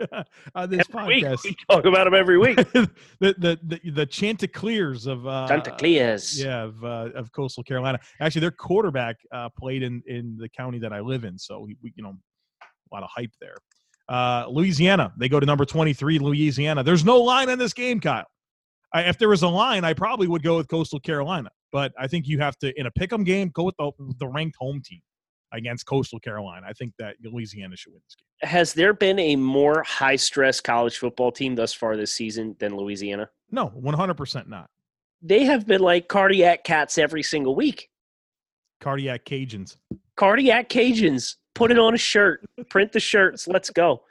on 0.54 0.70
this 0.70 0.86
Every 0.94 1.06
week. 1.06 1.24
podcast. 1.24 1.44
We 1.44 1.56
talk 1.70 1.84
about 1.84 2.04
them 2.04 2.14
every 2.14 2.38
week. 2.38 2.56
the, 2.72 2.88
the 3.20 3.58
the 3.62 3.90
the 3.90 4.06
Chanticleers 4.06 5.06
of 5.06 5.26
uh, 5.26 5.46
Chanticleers. 5.48 6.42
yeah, 6.42 6.64
of, 6.64 6.84
uh, 6.84 7.08
of 7.14 7.32
Coastal 7.32 7.62
Carolina. 7.62 7.98
Actually, 8.20 8.42
their 8.42 8.50
quarterback 8.50 9.16
uh, 9.32 9.48
played 9.58 9.82
in 9.82 10.02
in 10.06 10.36
the 10.38 10.48
county 10.48 10.78
that 10.78 10.92
I 10.92 11.00
live 11.00 11.24
in, 11.24 11.38
so 11.38 11.60
we, 11.60 11.76
we 11.82 11.92
you 11.96 12.02
know 12.02 12.16
a 12.60 12.94
lot 12.94 13.02
of 13.02 13.10
hype 13.14 13.32
there. 13.40 13.56
Uh, 14.08 14.46
Louisiana, 14.48 15.12
they 15.18 15.28
go 15.28 15.40
to 15.40 15.46
number 15.46 15.64
twenty 15.64 15.92
three. 15.92 16.18
Louisiana. 16.18 16.82
There's 16.82 17.04
no 17.04 17.20
line 17.20 17.48
in 17.48 17.58
this 17.58 17.72
game, 17.72 18.00
Kyle. 18.00 18.26
I, 18.92 19.02
if 19.02 19.18
there 19.18 19.28
was 19.28 19.42
a 19.42 19.48
line, 19.48 19.84
I 19.84 19.94
probably 19.94 20.26
would 20.26 20.42
go 20.42 20.56
with 20.56 20.68
Coastal 20.68 20.98
Carolina, 20.98 21.50
but 21.70 21.92
I 21.98 22.08
think 22.08 22.26
you 22.26 22.40
have 22.40 22.56
to 22.58 22.72
in 22.78 22.86
a 22.86 22.90
pick'em 22.90 23.24
game 23.24 23.50
go 23.54 23.64
with 23.64 23.76
the, 23.78 23.92
the 24.18 24.26
ranked 24.26 24.56
home 24.58 24.82
team 24.84 25.00
against 25.52 25.86
Coastal 25.86 26.20
Carolina. 26.20 26.66
I 26.68 26.72
think 26.72 26.92
that 26.98 27.16
Louisiana 27.22 27.76
should 27.76 27.92
win 27.92 28.02
this 28.06 28.14
game. 28.14 28.48
Has 28.48 28.72
there 28.72 28.92
been 28.94 29.18
a 29.18 29.36
more 29.36 29.82
high 29.82 30.16
stress 30.16 30.60
college 30.60 30.98
football 30.98 31.32
team 31.32 31.54
thus 31.54 31.72
far 31.72 31.96
this 31.96 32.12
season 32.12 32.56
than 32.58 32.76
Louisiana? 32.76 33.28
No, 33.50 33.66
one 33.68 33.94
hundred 33.94 34.14
percent 34.14 34.48
not. 34.48 34.70
They 35.22 35.44
have 35.44 35.66
been 35.66 35.80
like 35.82 36.08
cardiac 36.08 36.64
cats 36.64 36.96
every 36.96 37.22
single 37.22 37.54
week. 37.54 37.90
Cardiac 38.80 39.24
Cajuns. 39.24 39.76
Cardiac 40.16 40.68
Cajuns. 40.70 41.36
Put 41.54 41.70
it 41.70 41.78
on 41.78 41.94
a 41.94 41.98
shirt. 41.98 42.42
Print 42.70 42.92
the 42.92 43.00
shirts. 43.00 43.46
Let's 43.46 43.68
go. 43.70 44.02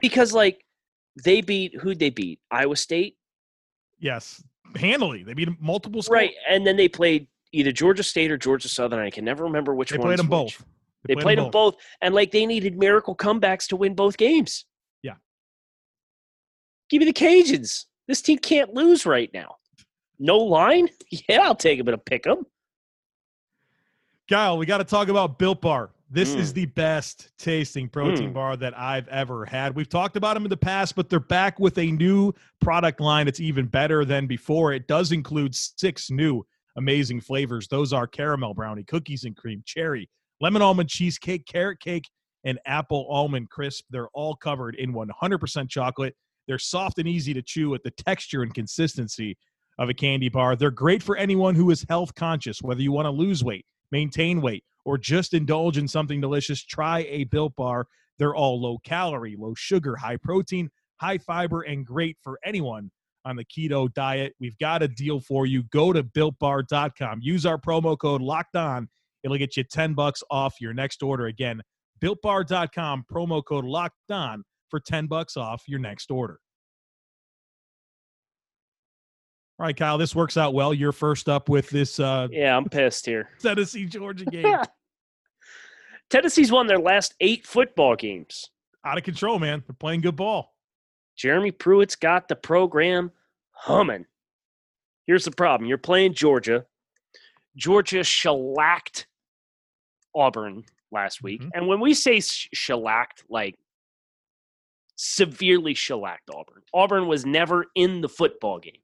Because 0.00 0.32
like 0.34 0.64
they 1.24 1.40
beat 1.40 1.80
who'd 1.80 1.98
they 1.98 2.10
beat? 2.10 2.40
Iowa 2.50 2.76
State? 2.76 3.16
Yes, 3.98 4.42
handily. 4.76 5.22
They 5.22 5.32
beat 5.32 5.48
multiple 5.60 6.02
scores. 6.02 6.14
Right. 6.14 6.34
And 6.48 6.66
then 6.66 6.76
they 6.76 6.88
played 6.88 7.28
either 7.52 7.72
Georgia 7.72 8.02
State 8.02 8.30
or 8.30 8.36
Georgia 8.38 8.68
Southern. 8.68 8.98
I 9.00 9.10
can 9.10 9.24
never 9.24 9.44
remember 9.44 9.74
which 9.74 9.92
one. 9.92 10.00
They 10.00 10.04
played 10.06 10.18
them 10.18 10.28
both. 10.28 10.64
They, 11.06 11.16
played, 11.16 11.38
them 11.38 11.50
both. 11.50 11.76
And 12.00 12.14
like 12.14 12.30
they 12.30 12.46
needed 12.46 12.78
miracle 12.78 13.16
comebacks 13.16 13.66
to 13.68 13.76
win 13.76 13.94
both 13.94 14.16
games. 14.16 14.66
Yeah. 15.02 15.14
Give 16.88 17.00
me 17.00 17.06
the 17.06 17.12
Cajuns. 17.12 17.86
This 18.06 18.22
team 18.22 18.38
can't 18.38 18.72
lose 18.72 19.04
right 19.04 19.30
now. 19.34 19.56
No 20.18 20.38
line? 20.38 20.88
Yeah, 21.28 21.40
I'll 21.42 21.54
take 21.54 21.78
them 21.78 21.88
and 21.88 22.04
pick 22.04 22.22
them. 22.22 22.46
Kyle, 24.30 24.56
we 24.56 24.64
got 24.66 24.78
to 24.78 24.84
talk 24.84 25.08
about 25.08 25.38
Built 25.38 25.60
Bar. 25.60 25.90
This 26.10 26.34
Mm. 26.34 26.38
is 26.38 26.52
the 26.52 26.66
best 26.66 27.32
tasting 27.38 27.88
protein 27.88 28.30
Mm. 28.30 28.34
bar 28.34 28.56
that 28.58 28.78
I've 28.78 29.08
ever 29.08 29.44
had. 29.46 29.74
We've 29.74 29.88
talked 29.88 30.16
about 30.16 30.34
them 30.34 30.44
in 30.44 30.50
the 30.50 30.56
past, 30.56 30.94
but 30.94 31.08
they're 31.08 31.20
back 31.20 31.58
with 31.58 31.78
a 31.78 31.90
new 31.90 32.32
product 32.60 33.00
line 33.00 33.26
that's 33.26 33.40
even 33.40 33.66
better 33.66 34.04
than 34.04 34.26
before. 34.26 34.72
It 34.72 34.86
does 34.86 35.10
include 35.12 35.54
six 35.54 36.10
new 36.10 36.46
amazing 36.76 37.20
flavors. 37.20 37.68
Those 37.68 37.92
are 37.92 38.06
caramel 38.06 38.54
brownie, 38.54 38.84
cookies 38.84 39.24
and 39.24 39.36
cream, 39.36 39.62
cherry, 39.66 40.08
lemon 40.40 40.62
almond 40.62 40.88
cheesecake, 40.88 41.46
carrot 41.46 41.80
cake, 41.80 42.08
and 42.44 42.58
apple 42.66 43.06
almond 43.08 43.50
crisp. 43.50 43.84
They're 43.90 44.08
all 44.08 44.34
covered 44.34 44.74
in 44.76 44.92
100% 44.92 45.68
chocolate. 45.68 46.14
They're 46.48 46.58
soft 46.58 46.98
and 46.98 47.08
easy 47.08 47.32
to 47.34 47.42
chew 47.42 47.70
with 47.70 47.82
the 47.82 47.92
texture 47.92 48.42
and 48.42 48.52
consistency 48.52 49.36
of 49.78 49.88
a 49.88 49.94
candy 49.94 50.28
bar. 50.28 50.56
They're 50.56 50.70
great 50.70 51.02
for 51.02 51.16
anyone 51.16 51.54
who 51.54 51.70
is 51.70 51.86
health 51.88 52.14
conscious, 52.14 52.60
whether 52.62 52.82
you 52.82 52.92
want 52.92 53.06
to 53.06 53.10
lose 53.10 53.44
weight, 53.44 53.64
maintain 53.90 54.40
weight, 54.40 54.64
or 54.84 54.98
just 54.98 55.34
indulge 55.34 55.78
in 55.78 55.86
something 55.86 56.20
delicious, 56.20 56.64
try 56.64 57.06
a 57.08 57.24
Built 57.24 57.54
Bar. 57.56 57.86
They're 58.18 58.34
all 58.34 58.60
low 58.60 58.78
calorie, 58.78 59.36
low 59.38 59.54
sugar, 59.54 59.96
high 59.96 60.16
protein, 60.16 60.70
high 60.96 61.18
fiber, 61.18 61.62
and 61.62 61.86
great 61.86 62.16
for 62.22 62.38
anyone 62.44 62.90
on 63.24 63.36
the 63.36 63.44
keto 63.44 63.92
diet. 63.92 64.34
We've 64.40 64.56
got 64.58 64.82
a 64.82 64.88
deal 64.88 65.20
for 65.20 65.46
you. 65.46 65.62
Go 65.64 65.92
to 65.92 66.02
builtbar.com. 66.02 67.20
Use 67.22 67.46
our 67.46 67.58
promo 67.58 67.98
code 67.98 68.22
locked 68.22 68.56
on. 68.56 68.88
It'll 69.22 69.36
get 69.38 69.56
you 69.56 69.64
10 69.64 69.94
bucks 69.94 70.22
off 70.30 70.60
your 70.60 70.74
next 70.74 71.02
order. 71.02 71.26
Again, 71.26 71.62
builtbar.com, 72.02 73.04
promo 73.10 73.44
code 73.44 73.64
locked 73.64 74.10
on 74.10 74.42
for 74.68 74.80
10 74.80 75.06
bucks 75.06 75.36
off 75.36 75.62
your 75.68 75.78
next 75.78 76.10
order. 76.10 76.38
All 79.58 79.66
right, 79.66 79.76
Kyle, 79.76 79.98
this 79.98 80.14
works 80.14 80.36
out 80.36 80.54
well. 80.54 80.74
You're 80.74 80.92
first 80.92 81.28
up 81.28 81.48
with 81.48 81.70
this 81.70 82.00
uh, 82.00 82.26
Yeah, 82.32 82.56
I'm 82.56 82.64
pissed 82.68 83.06
here. 83.06 83.28
Tennessee 83.40 83.84
Georgia 83.84 84.24
game. 84.24 84.56
Tennessee's 86.10 86.50
won 86.50 86.66
their 86.66 86.80
last 86.80 87.14
eight 87.20 87.46
football 87.46 87.94
games. 87.94 88.50
Out 88.84 88.98
of 88.98 89.04
control, 89.04 89.38
man. 89.38 89.62
They're 89.66 89.76
playing 89.78 90.00
good 90.00 90.16
ball. 90.16 90.51
Jeremy 91.22 91.52
Pruitt's 91.52 91.94
got 91.94 92.26
the 92.26 92.34
program 92.34 93.12
humming. 93.52 94.06
Here's 95.06 95.24
the 95.24 95.30
problem 95.30 95.68
you're 95.68 95.78
playing 95.78 96.14
Georgia. 96.14 96.66
Georgia 97.54 98.02
shellacked 98.02 99.06
Auburn 100.16 100.64
last 100.90 101.22
week. 101.22 101.42
Mhm. 101.42 101.50
And 101.54 101.68
when 101.68 101.78
we 101.78 101.94
say 101.94 102.18
sh- 102.18 102.48
shellacked, 102.52 103.22
like 103.28 103.56
severely 104.96 105.74
shellacked 105.74 106.28
Auburn, 106.28 106.64
Auburn 106.74 107.06
was 107.06 107.24
never 107.24 107.66
in 107.76 108.00
the 108.00 108.08
football 108.08 108.58
game. 108.58 108.82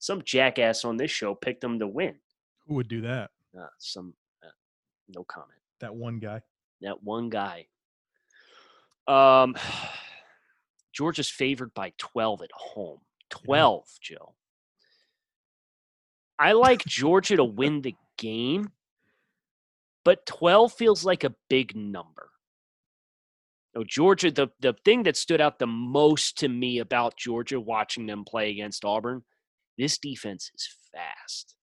Some 0.00 0.22
jackass 0.22 0.84
on 0.84 0.96
this 0.96 1.12
show 1.12 1.36
picked 1.36 1.60
them 1.60 1.78
to 1.78 1.86
win. 1.86 2.18
Who 2.66 2.74
would 2.74 2.88
do 2.88 3.02
that? 3.02 3.30
Uh, 3.56 3.68
some, 3.78 4.14
uh, 4.44 4.48
no 5.08 5.22
comment. 5.22 5.60
That 5.78 5.94
one 5.94 6.18
guy. 6.18 6.42
That 6.80 7.04
one 7.04 7.28
guy. 7.30 7.68
Um, 9.06 9.54
Georgia's 10.98 11.30
favored 11.30 11.72
by 11.74 11.92
12 11.98 12.42
at 12.42 12.50
home. 12.52 12.98
12, 13.30 13.84
Joe. 14.02 14.34
I 16.40 16.52
like 16.52 16.84
Georgia 16.84 17.36
to 17.36 17.44
win 17.60 17.82
the 17.82 17.94
game, 18.16 18.70
but 20.04 20.26
12 20.26 20.72
feels 20.72 21.04
like 21.04 21.22
a 21.22 21.36
big 21.48 21.76
number. 21.76 22.30
No, 23.76 23.84
Georgia, 23.84 24.32
the, 24.32 24.48
the 24.58 24.74
thing 24.84 25.04
that 25.04 25.16
stood 25.16 25.40
out 25.40 25.60
the 25.60 25.68
most 25.68 26.38
to 26.38 26.48
me 26.48 26.80
about 26.80 27.16
Georgia 27.16 27.60
watching 27.60 28.06
them 28.06 28.24
play 28.24 28.50
against 28.50 28.84
Auburn, 28.84 29.22
this 29.76 29.98
defense 29.98 30.50
is 30.52 30.68
fast. 30.92 31.54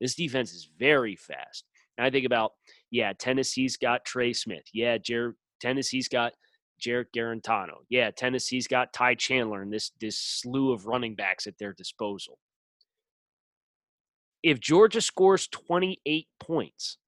This 0.00 0.14
defense 0.14 0.52
is 0.52 0.68
very 0.78 1.16
fast. 1.16 1.64
And 1.98 2.06
I 2.06 2.10
think 2.10 2.26
about, 2.26 2.52
yeah, 2.92 3.12
Tennessee's 3.18 3.76
got 3.76 4.04
Trey 4.04 4.32
Smith. 4.32 4.66
Yeah, 4.72 4.98
Jer- 4.98 5.34
Tennessee's 5.60 6.06
got 6.06 6.32
Jarrett 6.82 7.12
Guarantano. 7.14 7.84
Yeah, 7.88 8.10
Tennessee's 8.10 8.66
got 8.66 8.92
Ty 8.92 9.14
Chandler 9.14 9.62
and 9.62 9.72
this 9.72 9.92
this 10.00 10.18
slew 10.18 10.72
of 10.72 10.86
running 10.86 11.14
backs 11.14 11.46
at 11.46 11.56
their 11.58 11.72
disposal. 11.72 12.38
If 14.42 14.58
Georgia 14.58 15.00
scores 15.00 15.46
28 15.46 16.26
points, 16.40 16.98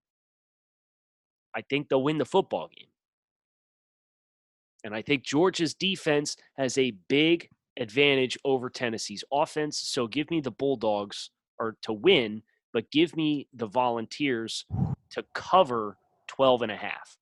I 1.54 1.62
think 1.62 1.88
they'll 1.88 2.02
win 2.02 2.18
the 2.18 2.24
football 2.24 2.68
game. 2.68 2.86
And 4.84 4.94
I 4.94 5.02
think 5.02 5.24
Georgia's 5.24 5.74
defense 5.74 6.36
has 6.56 6.78
a 6.78 6.92
big 7.08 7.48
advantage 7.76 8.38
over 8.44 8.70
Tennessee's 8.70 9.24
offense. 9.32 9.78
So 9.78 10.06
give 10.06 10.30
me 10.30 10.40
the 10.40 10.52
Bulldogs 10.52 11.30
or 11.58 11.76
to 11.82 11.92
win, 11.92 12.42
but 12.72 12.90
give 12.92 13.16
me 13.16 13.48
the 13.52 13.66
Volunteers 13.66 14.64
to 15.10 15.24
cover 15.34 15.96
12 16.28 16.62
and 16.62 16.72
a 16.72 16.76
half. 16.76 17.16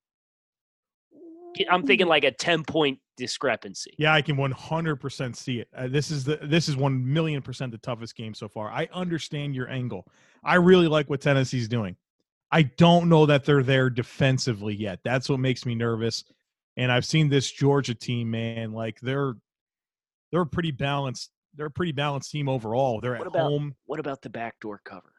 I'm 1.71 1.87
thinking 1.87 2.07
like 2.07 2.25
a 2.25 2.31
10 2.31 2.65
point 2.65 2.99
discrepancy. 3.17 3.95
Yeah, 3.99 4.15
I 4.15 4.23
can 4.23 4.37
100% 4.37 5.37
see 5.37 5.61
it. 5.61 5.69
Uh, 5.77 5.89
this 5.89 6.11
is 6.11 6.25
the 6.25 6.37
this 6.43 6.69
is 6.69 6.77
1 6.77 7.13
million 7.13 7.43
percent 7.43 7.73
the 7.73 7.79
toughest 7.79 8.17
game 8.17 8.35
so 8.35 8.49
far. 8.49 8.71
I 8.71 8.89
understand 8.93 9.55
your 9.55 9.69
angle. 9.69 10.07
I 10.45 10.57
really 10.57 10.89
like 10.89 11.09
what 11.11 11.21
Tennessee's 11.21 11.69
doing. 11.69 11.97
I 12.51 12.63
don't 12.63 13.09
know 13.09 13.27
that 13.27 13.45
they're 13.45 13.63
there 13.63 13.89
defensively 13.91 14.75
yet. 14.75 15.01
That's 15.05 15.29
what 15.29 15.41
makes 15.41 15.65
me 15.65 15.75
nervous. 15.75 16.25
And 16.77 16.91
I've 16.93 17.05
seen 17.07 17.29
this 17.29 17.51
Georgia 17.51 17.95
team, 17.95 18.31
man, 18.31 18.73
like 18.73 18.99
they're 19.01 19.35
they're 20.31 20.43
a 20.43 20.47
pretty 20.47 20.71
balanced. 20.71 21.31
They're 21.55 21.67
a 21.67 21.71
pretty 21.71 21.93
balanced 21.93 22.31
team 22.31 22.49
overall. 22.49 23.01
They're 23.01 23.13
What 23.13 23.21
at 23.23 23.27
about- 23.27 23.43
home. 23.51 23.75
What 23.85 24.01
about 24.01 24.23
the 24.23 24.31
backdoor 24.31 24.81
cover? 24.85 25.13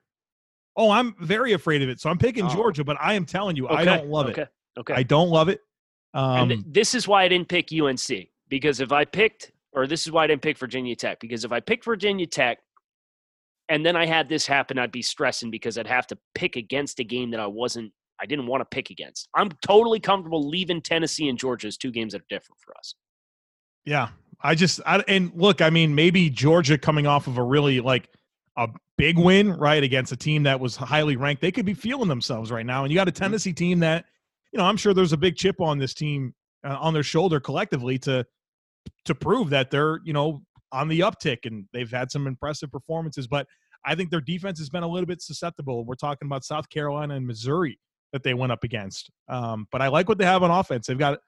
Oh, 0.76 0.90
I'm 0.90 1.16
very 1.22 1.54
afraid 1.54 1.84
of 1.84 1.90
it. 1.90 2.00
So 2.00 2.10
I'm 2.10 2.18
picking 2.18 2.46
Oh. 2.46 2.50
Georgia, 2.50 2.84
but 2.84 2.98
I 3.00 3.14
am 3.14 3.26
telling 3.26 3.56
you, 3.56 3.68
I 3.70 3.86
don't 3.86 4.08
love 4.10 4.30
okay, 4.30 4.42
it. 4.42 4.50
Okay. 4.80 4.94
I 4.96 5.04
don't 5.04 5.30
love 5.30 5.48
it. 5.50 5.62
Um, 6.14 6.50
th- 6.50 6.62
this 6.68 6.96
is 6.96 7.08
why 7.08 7.24
I 7.24 7.28
didn't 7.28 7.48
pick 7.48 7.70
UNC 7.72 8.28
because 8.50 8.80
if 8.80 8.92
I 8.92 9.06
picked, 9.06 9.52
or 9.74 9.88
this 9.88 10.06
is 10.06 10.12
why 10.12 10.26
I 10.26 10.28
didn't 10.28 10.42
pick 10.42 10.58
Virginia 10.58 10.96
Tech 10.96 11.20
because 11.20 11.44
if 11.44 11.52
I 11.52 11.60
picked 11.60 11.86
Virginia 11.86 12.28
Tech 12.28 12.60
and 13.70 13.86
then 13.86 13.96
I 13.96 14.06
had 14.06 14.30
this 14.30 14.46
happen, 14.46 14.78
I'd 14.78 14.92
be 14.92 15.02
stressing 15.02 15.50
because 15.50 15.78
I'd 15.78 15.88
have 15.88 16.08
to 16.08 16.18
pick 16.36 16.56
against 16.56 17.00
a 17.00 17.04
game 17.04 17.32
that 17.32 17.40
I 17.40 17.48
wasn't, 17.48 17.92
I 18.22 18.26
didn't 18.26 18.48
want 18.48 18.62
to 18.62 18.66
pick 18.66 18.90
against. 18.90 19.28
I'm 19.36 19.50
totally 19.66 20.00
comfortable 20.00 20.48
leaving 20.48 20.82
Tennessee 20.82 21.30
and 21.30 21.38
Georgia 21.38 21.68
as 21.68 21.78
two 21.78 21.92
games 21.92 22.14
that 22.14 22.22
are 22.22 22.26
different 22.30 22.60
for 22.60 22.78
us. 22.78 22.94
Yeah, 23.86 24.10
I 24.42 24.56
just 24.56 24.80
I, 24.86 25.04
and 25.08 25.32
look, 25.36 25.62
I 25.62 25.70
mean, 25.70 25.96
maybe 25.96 26.30
Georgia 26.30 26.78
coming 26.78 27.08
off 27.08 27.28
of 27.28 27.38
a 27.38 27.44
really 27.44 27.80
like 27.80 28.10
a 28.58 28.70
big 28.98 29.18
win, 29.18 29.54
right, 29.54 29.84
against 29.84 30.12
a 30.12 30.16
team 30.16 30.44
that 30.44 30.60
was 30.60 30.76
highly 30.76 31.16
ranked, 31.16 31.42
they 31.42 31.52
could 31.52 31.66
be 31.66 31.74
feeling 31.74 32.08
themselves 32.08 32.52
right 32.52 32.66
now. 32.66 32.84
And 32.84 32.92
you 32.92 32.98
got 32.98 33.08
a 33.08 33.12
Tennessee 33.12 33.54
team 33.54 33.80
that, 33.80 34.06
you 34.54 34.60
know, 34.60 34.66
I'm 34.66 34.78
sure 34.78 34.94
there's 34.94 35.14
a 35.14 35.18
big 35.18 35.36
chip 35.36 35.60
on 35.60 35.80
this 35.80 35.94
team 35.94 36.34
uh, 36.64 36.78
on 36.80 36.94
their 36.94 37.04
shoulder 37.04 37.40
collectively 37.40 37.98
to 38.00 38.26
to 39.06 39.16
prove 39.16 39.50
that 39.50 39.72
they're 39.72 40.00
you 40.06 40.14
know 40.14 40.42
on 40.72 40.88
the 40.88 41.02
uptick 41.02 41.40
and 41.46 41.66
they've 41.74 41.92
had 41.92 42.12
some 42.12 42.28
impressive 42.28 42.72
performances. 42.72 43.28
But 43.28 43.48
I 43.86 43.96
think 43.96 44.10
their 44.10 44.22
defense 44.22 44.60
has 44.60 44.70
been 44.70 44.84
a 44.84 44.88
little 44.88 45.06
bit 45.06 45.22
susceptible. 45.22 45.86
We're 45.86 45.96
talking 45.96 46.28
about 46.28 46.46
South 46.46 46.70
Carolina 46.70 47.16
and 47.16 47.28
Missouri 47.28 47.80
that 48.12 48.24
they 48.24 48.34
went 48.34 48.52
up 48.52 48.64
against. 48.64 49.10
Um, 49.28 49.68
but 49.72 49.82
I 49.82 49.88
like 49.88 50.08
what 50.08 50.18
they 50.18 50.26
have 50.26 50.44
on 50.44 50.52
offense. 50.52 50.88
They've 50.88 50.98
got 50.98 51.20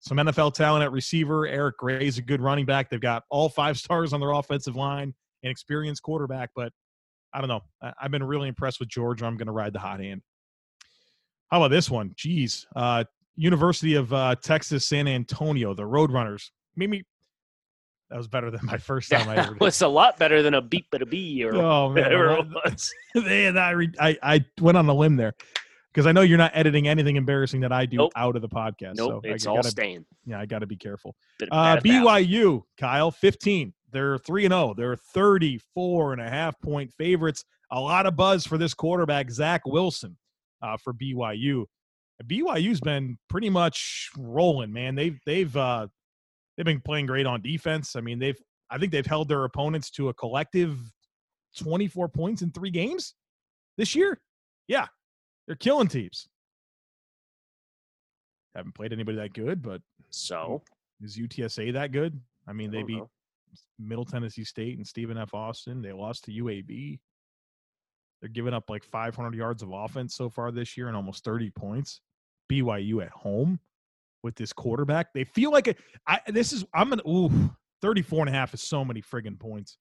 some 0.00 0.16
NFL 0.16 0.54
talent 0.54 0.84
at 0.84 0.92
receiver. 0.92 1.46
Eric 1.46 1.76
Gray's 1.78 2.18
a 2.18 2.22
good 2.22 2.40
running 2.40 2.64
back. 2.64 2.88
They've 2.88 3.00
got 3.00 3.24
all 3.30 3.48
five 3.48 3.76
stars 3.78 4.12
on 4.12 4.20
their 4.20 4.30
offensive 4.30 4.76
line, 4.76 5.14
an 5.42 5.50
experienced 5.50 6.02
quarterback. 6.02 6.50
But 6.56 6.72
I 7.34 7.40
don't 7.40 7.48
know. 7.48 7.60
I, 7.82 7.92
I've 8.02 8.10
been 8.10 8.24
really 8.24 8.48
impressed 8.48 8.80
with 8.80 8.88
Georgia. 8.88 9.26
I'm 9.26 9.36
going 9.36 9.46
to 9.46 9.52
ride 9.52 9.72
the 9.72 9.80
hot 9.80 10.00
hand. 10.00 10.22
How 11.50 11.58
about 11.62 11.70
this 11.70 11.90
one? 11.90 12.10
Jeez. 12.10 12.66
Uh, 12.76 13.04
University 13.36 13.94
of 13.94 14.12
uh, 14.12 14.34
Texas 14.42 14.86
San 14.86 15.06
Antonio, 15.08 15.72
the 15.74 15.82
Roadrunners. 15.84 16.50
Maybe 16.76 17.04
that 18.10 18.16
was 18.16 18.26
better 18.28 18.50
than 18.50 18.60
my 18.64 18.78
first 18.78 19.10
time 19.10 19.28
I 19.28 19.36
ever 19.38 19.52
did. 19.52 19.60
was 19.60 19.80
a 19.82 19.88
lot 19.88 20.18
better 20.18 20.42
than 20.42 20.54
a 20.54 20.62
beep 20.62 20.86
but 20.90 21.02
a 21.02 21.06
bee 21.06 21.44
or 21.44 21.54
Oh 21.54 21.88
man, 21.90 22.04
whatever 22.04 22.30
I- 22.32 22.38
it 22.40 22.46
was. 22.64 22.92
and 23.26 23.58
I, 23.58 23.70
re- 23.70 23.92
I 24.00 24.18
I 24.22 24.44
went 24.60 24.76
on 24.78 24.88
a 24.88 24.94
limb 24.94 25.16
there 25.16 25.34
because 25.92 26.06
I 26.06 26.12
know 26.12 26.22
you're 26.22 26.38
not 26.38 26.52
editing 26.54 26.88
anything 26.88 27.16
embarrassing 27.16 27.60
that 27.60 27.72
I 27.72 27.86
do 27.86 27.98
Nope. 27.98 28.12
out 28.16 28.34
of 28.36 28.42
the 28.42 28.48
podcast. 28.48 28.94
Nope, 28.96 29.22
so 29.24 29.28
I 29.30 29.32
it's 29.34 29.46
all 29.46 29.56
gotta, 29.56 29.68
staying. 29.70 30.04
yeah, 30.26 30.40
I 30.40 30.46
got 30.46 30.60
to 30.60 30.66
be 30.66 30.76
careful. 30.76 31.14
Uh. 31.50 31.76
BYU, 31.76 32.62
Kyle, 32.78 33.10
15. 33.10 33.72
They're 33.90 34.18
3 34.18 34.44
and 34.46 34.52
0. 34.52 34.74
They're 34.76 34.96
34 34.96 36.12
and 36.12 36.20
a 36.22 36.28
half 36.28 36.60
point 36.60 36.92
favorites. 36.98 37.44
A 37.70 37.80
lot 37.80 38.06
of 38.06 38.16
buzz 38.16 38.46
for 38.46 38.58
this 38.58 38.74
quarterback, 38.74 39.30
Zach 39.30 39.62
Wilson, 39.66 40.16
uh, 40.62 40.76
for 40.76 40.92
BYU. 40.92 41.64
BYU's 42.24 42.80
been 42.80 43.16
pretty 43.28 43.50
much 43.50 44.10
rolling, 44.16 44.72
man. 44.72 44.94
They've 44.94 45.18
they've 45.24 45.56
uh, 45.56 45.86
they've 46.56 46.66
been 46.66 46.80
playing 46.80 47.06
great 47.06 47.26
on 47.26 47.42
defense. 47.42 47.94
I 47.94 48.00
mean, 48.00 48.18
they've 48.18 48.38
I 48.70 48.78
think 48.78 48.92
they've 48.92 49.06
held 49.06 49.28
their 49.28 49.44
opponents 49.44 49.90
to 49.92 50.08
a 50.08 50.14
collective 50.14 50.78
24 51.58 52.08
points 52.08 52.42
in 52.42 52.50
three 52.50 52.70
games 52.70 53.14
this 53.76 53.94
year. 53.94 54.20
Yeah, 54.66 54.86
they're 55.46 55.56
killing 55.56 55.88
teams. 55.88 56.28
Haven't 58.54 58.74
played 58.74 58.92
anybody 58.92 59.16
that 59.18 59.32
good, 59.32 59.62
but 59.62 59.80
So 60.10 60.62
is 61.02 61.16
UTSA 61.16 61.72
that 61.74 61.92
good? 61.92 62.20
I 62.48 62.52
mean, 62.52 62.70
I 62.70 62.78
they 62.78 62.82
beat 62.82 62.98
know. 62.98 63.10
Middle 63.78 64.04
Tennessee 64.04 64.44
State 64.44 64.76
and 64.76 64.86
Stephen 64.86 65.16
F. 65.16 65.32
Austin. 65.34 65.80
They 65.80 65.92
lost 65.92 66.24
to 66.24 66.32
UAB. 66.32 66.98
They're 68.20 68.30
giving 68.30 68.54
up 68.54 68.68
like 68.68 68.84
500 68.84 69.34
yards 69.34 69.62
of 69.62 69.70
offense 69.72 70.14
so 70.14 70.28
far 70.28 70.50
this 70.50 70.76
year 70.76 70.88
and 70.88 70.96
almost 70.96 71.24
30 71.24 71.50
points. 71.50 72.00
BYU 72.50 73.02
at 73.02 73.10
home 73.10 73.60
with 74.22 74.34
this 74.34 74.52
quarterback. 74.52 75.12
They 75.12 75.24
feel 75.24 75.52
like 75.52 75.68
a, 75.68 75.74
I, 76.06 76.20
this 76.26 76.52
is, 76.52 76.64
I'm 76.74 76.88
going 76.88 77.00
to, 77.00 77.08
ooh, 77.08 77.50
34 77.82 78.26
and 78.26 78.34
a 78.34 78.38
half 78.38 78.54
is 78.54 78.62
so 78.62 78.84
many 78.84 79.02
friggin' 79.02 79.38
points. 79.38 79.78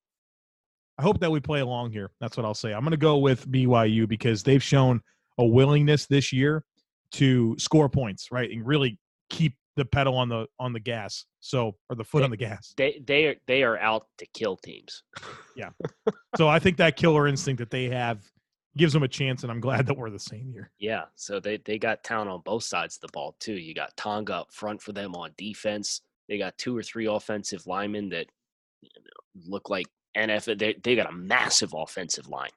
I 1.00 1.04
hope 1.04 1.20
that 1.20 1.32
we 1.32 1.40
play 1.40 1.60
along 1.60 1.92
here. 1.92 2.12
That's 2.20 2.38
what 2.38 2.46
I'll 2.46 2.54
say. 2.54 2.74
I'm 2.74 2.82
going 2.82 2.92
to 2.92 2.98
go 2.98 3.18
with 3.18 3.50
BYU 3.50 4.08
because 4.08 4.44
they've 4.44 4.64
shown 4.64 5.02
a 5.38 5.46
willingness 5.46 6.08
this 6.08 6.34
year 6.34 6.64
to 7.14 7.56
score 7.60 7.88
points, 7.88 8.32
right? 8.32 8.50
And 8.50 8.66
really 8.66 9.00
keep 9.30 9.56
the 9.78 9.86
pedal 9.86 10.18
on 10.18 10.28
the 10.28 10.48
on 10.60 10.74
the 10.74 10.80
gas. 10.80 11.26
So 11.40 11.78
or 11.90 11.96
the 11.96 12.04
foot 12.04 12.24
on 12.24 12.32
the 12.32 12.38
gas. 12.38 12.74
they 12.76 13.02
they 13.06 13.26
are 13.26 13.36
they 13.48 13.64
are 13.64 13.78
out 13.80 14.08
to 14.18 14.26
kill 14.34 14.58
teams. 14.58 15.04
Yeah. 15.56 15.70
So 16.36 16.48
I 16.48 16.60
think 16.60 16.78
that 16.78 16.98
killer 16.98 17.28
instinct 17.28 17.58
that 17.60 17.72
they 17.72 17.86
have, 17.90 18.20
gives 18.78 18.94
them 18.94 19.02
a 19.02 19.08
chance, 19.08 19.42
and 19.42 19.52
I'm 19.52 19.60
glad 19.60 19.88
that 19.88 19.98
we're 19.98 20.12
the 20.12 20.20
same 20.20 20.52
here. 20.54 20.70
Yeah, 20.78 21.06
so 21.16 21.40
they 21.40 21.58
they 21.58 21.80
got 21.80 22.04
talent 22.04 22.30
on 22.30 22.42
both 22.46 22.64
sides 22.64 22.96
of 22.98 23.02
the 23.02 23.08
ball 23.12 23.36
too. 23.40 23.54
You 23.54 23.74
got 23.74 23.98
Tonga 23.98 24.36
up 24.36 24.54
front 24.54 24.82
for 24.82 24.92
them 24.92 25.16
on 25.16 25.32
defense. 25.36 26.02
They 26.30 26.38
got 26.38 26.58
two 26.60 26.78
or 26.78 26.84
three 26.84 27.08
offensive 27.08 27.66
linemen 27.66 28.10
that 28.10 28.28
you 28.82 28.90
know, 28.96 29.52
look 29.52 29.72
like 29.72 29.88
NFL. 30.16 30.60
They 30.60 30.76
they 30.84 30.96
got 30.96 31.10
a 31.10 31.16
massive 31.16 31.74
offensive 31.76 32.28
line. 32.28 32.52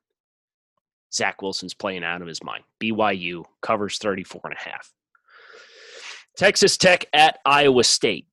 Zach 1.13 1.41
Wilson's 1.41 1.75
playing 1.75 2.05
out 2.05 2.21
of 2.21 2.29
his 2.29 2.43
mind. 2.43 2.65
BYU 2.81 3.45
covers 3.63 3.97
34 3.99 4.43
and 4.45 4.55
a 4.55 4.71
half. 4.71 4.93
Texas 6.37 6.77
Tech 6.77 7.07
at 7.13 7.39
Iowa 7.45 7.85
State. 7.85 8.27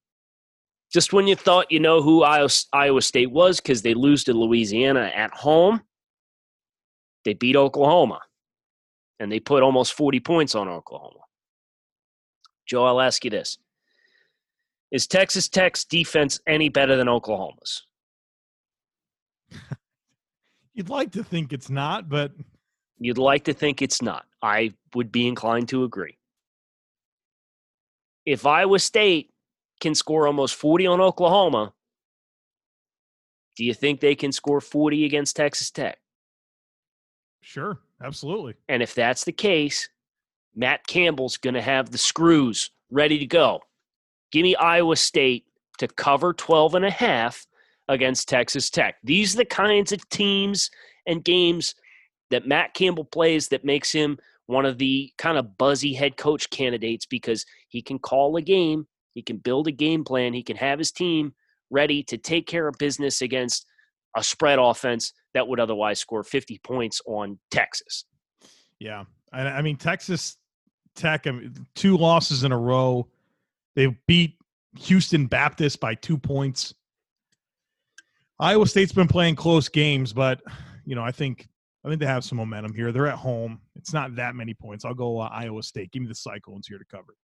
Just 0.92 1.12
when 1.12 1.28
you 1.28 1.36
thought 1.36 1.72
you 1.72 1.80
know 1.80 2.02
who 2.02 2.24
Iowa 2.24 3.02
State 3.02 3.32
was 3.32 3.60
because 3.60 3.82
they 3.82 3.94
lose 3.94 4.24
to 4.24 4.34
Louisiana 4.34 5.12
at 5.14 5.34
home, 5.34 5.82
they 7.26 7.34
beat 7.34 7.58
Oklahoma 7.58 8.22
and 9.20 9.32
they 9.32 9.40
put 9.40 9.64
almost 9.64 9.94
40 9.94 10.20
points 10.22 10.56
on 10.56 10.70
Oklahoma. 10.70 11.20
Joe, 12.66 12.86
I'll 12.86 13.02
ask 13.02 13.24
you 13.26 13.32
this 13.32 13.58
Is 14.92 15.08
Texas 15.08 15.50
Tech's 15.50 15.84
defense 15.84 16.40
any 16.48 16.70
better 16.70 16.96
than 16.96 17.10
Oklahoma's? 17.10 17.86
You'd 20.74 20.90
like 20.90 21.12
to 21.14 21.24
think 21.24 21.54
it's 21.54 21.70
not, 21.70 22.08
but. 22.08 22.32
You'd 23.00 23.20
like 23.20 23.44
to 23.44 23.54
think 23.54 23.82
it's 23.84 24.02
not. 24.02 24.26
I 24.42 24.74
would 24.96 25.12
be 25.12 25.28
inclined 25.28 25.70
to 25.70 25.84
agree. 25.84 26.17
If 28.28 28.46
Iowa 28.46 28.78
State 28.78 29.32
can 29.80 29.96
score 29.96 30.28
almost 30.28 30.56
40 30.56 30.86
on 30.86 31.00
Oklahoma, 31.00 31.72
do 33.56 33.64
you 33.64 33.74
think 33.74 34.02
they 34.02 34.16
can 34.16 34.34
score 34.34 34.60
40 34.60 35.06
against 35.06 35.38
Texas 35.38 35.72
Tech? 35.72 35.98
Sure, 37.40 37.80
absolutely. 38.04 38.56
And 38.68 38.84
if 38.84 38.94
that's 38.94 39.24
the 39.24 39.32
case, 39.32 39.88
Matt 40.54 40.86
Campbell's 40.88 41.38
going 41.38 41.54
to 41.54 41.62
have 41.62 41.90
the 41.90 41.98
screws 41.98 42.70
ready 42.92 43.18
to 43.18 43.26
go. 43.26 43.62
Give 44.34 44.44
me 44.44 44.58
Iowa 44.58 44.98
State 44.98 45.46
to 45.78 45.88
cover 45.88 46.34
12 46.34 46.76
and 46.76 46.86
a 46.86 46.92
half 46.92 47.48
against 47.88 48.28
Texas 48.28 48.70
Tech. 48.70 48.98
These 49.06 49.36
are 49.36 49.38
the 49.38 49.46
kinds 49.46 49.94
of 49.94 50.10
teams 50.10 50.70
and 51.06 51.24
games 51.24 51.76
that 52.30 52.46
Matt 52.46 52.74
Campbell 52.74 53.06
plays 53.06 53.48
that 53.48 53.64
makes 53.64 53.94
him 53.94 54.18
one 54.48 54.66
of 54.66 54.78
the 54.78 55.12
kind 55.18 55.38
of 55.38 55.58
buzzy 55.58 55.94
head 55.94 56.18
coach 56.18 56.50
candidates 56.50 57.06
because 57.06 57.46
he 57.70 57.82
can 57.82 58.00
call 58.00 58.36
a 58.38 58.42
game, 58.42 58.88
he 59.14 59.22
can 59.22 59.38
build 59.38 59.68
a 59.68 59.72
game 59.72 60.04
plan, 60.04 60.34
he 60.34 60.44
can 60.44 60.58
have 60.58 60.80
his 60.80 60.92
team 60.92 61.34
ready 61.70 62.02
to 62.04 62.18
take 62.18 62.48
care 62.48 62.68
of 62.68 62.76
business 62.80 63.22
against 63.22 63.66
a 64.16 64.24
spread 64.24 64.58
offense 64.58 65.14
that 65.34 65.48
would 65.48 65.60
otherwise 65.60 66.00
score 66.00 66.24
50 66.24 66.60
points 66.64 67.02
on 67.06 67.38
Texas. 67.52 68.06
Yeah. 68.80 69.04
I, 69.32 69.42
I 69.42 69.62
mean, 69.62 69.76
Texas 69.76 70.38
Tech, 70.96 71.28
I 71.28 71.32
mean, 71.32 71.68
two 71.76 71.98
losses 71.98 72.44
in 72.44 72.52
a 72.52 72.58
row. 72.58 73.08
They 73.76 73.96
beat 74.08 74.38
Houston 74.80 75.28
Baptist 75.28 75.80
by 75.80 75.94
two 75.96 76.18
points. 76.18 76.74
Iowa 78.40 78.68
State's 78.68 78.94
been 78.94 79.08
playing 79.08 79.36
close 79.36 79.68
games, 79.68 80.14
but 80.14 80.42
you 80.86 80.96
know, 80.96 81.04
I 81.04 81.12
think 81.12 81.48
I 81.88 81.90
think 81.90 82.02
they 82.02 82.06
have 82.06 82.26
some 82.26 82.38
momentum 82.38 82.74
here. 82.74 82.92
They're 82.92 83.08
at 83.08 83.18
home. 83.18 83.62
It's 83.78 83.94
not 83.94 84.14
that 84.18 84.36
many 84.36 84.54
points. 84.54 84.84
I'll 84.84 84.94
go 84.94 85.22
uh, 85.22 85.30
Iowa 85.32 85.64
State. 85.64 85.90
Give 85.94 86.02
me 86.02 86.10
the 86.10 86.16
Cyclones 86.16 86.68
here 86.68 86.78
to 86.78 86.84
cover. 86.84 87.16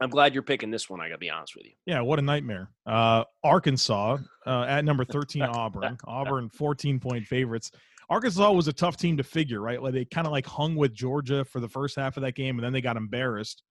I'm 0.00 0.08
glad 0.08 0.34
you're 0.34 0.44
picking 0.44 0.70
this 0.70 0.88
one. 0.88 1.00
I 1.00 1.08
got 1.08 1.14
to 1.14 1.18
be 1.18 1.30
honest 1.30 1.56
with 1.56 1.66
you. 1.66 1.72
Yeah, 1.84 2.02
what 2.02 2.20
a 2.20 2.22
nightmare. 2.22 2.70
Uh, 2.86 3.24
Arkansas 3.42 4.18
uh, 4.46 4.62
at 4.68 4.84
number 4.84 5.04
13, 5.04 5.42
Auburn. 5.42 5.98
Auburn 6.06 6.48
14 6.48 7.00
point 7.00 7.26
favorites. 7.26 7.72
Arkansas 8.08 8.52
was 8.52 8.68
a 8.68 8.72
tough 8.72 8.96
team 8.96 9.16
to 9.16 9.24
figure, 9.24 9.60
right? 9.60 9.82
Like 9.82 9.94
they 9.94 10.04
kind 10.04 10.28
of 10.28 10.32
like 10.32 10.46
hung 10.46 10.76
with 10.76 10.94
Georgia 10.94 11.44
for 11.44 11.58
the 11.58 11.68
first 11.68 11.96
half 11.96 12.16
of 12.16 12.22
that 12.22 12.36
game, 12.36 12.56
and 12.56 12.64
then 12.64 12.72
they 12.72 12.80
got 12.80 12.96
embarrassed. 12.96 13.64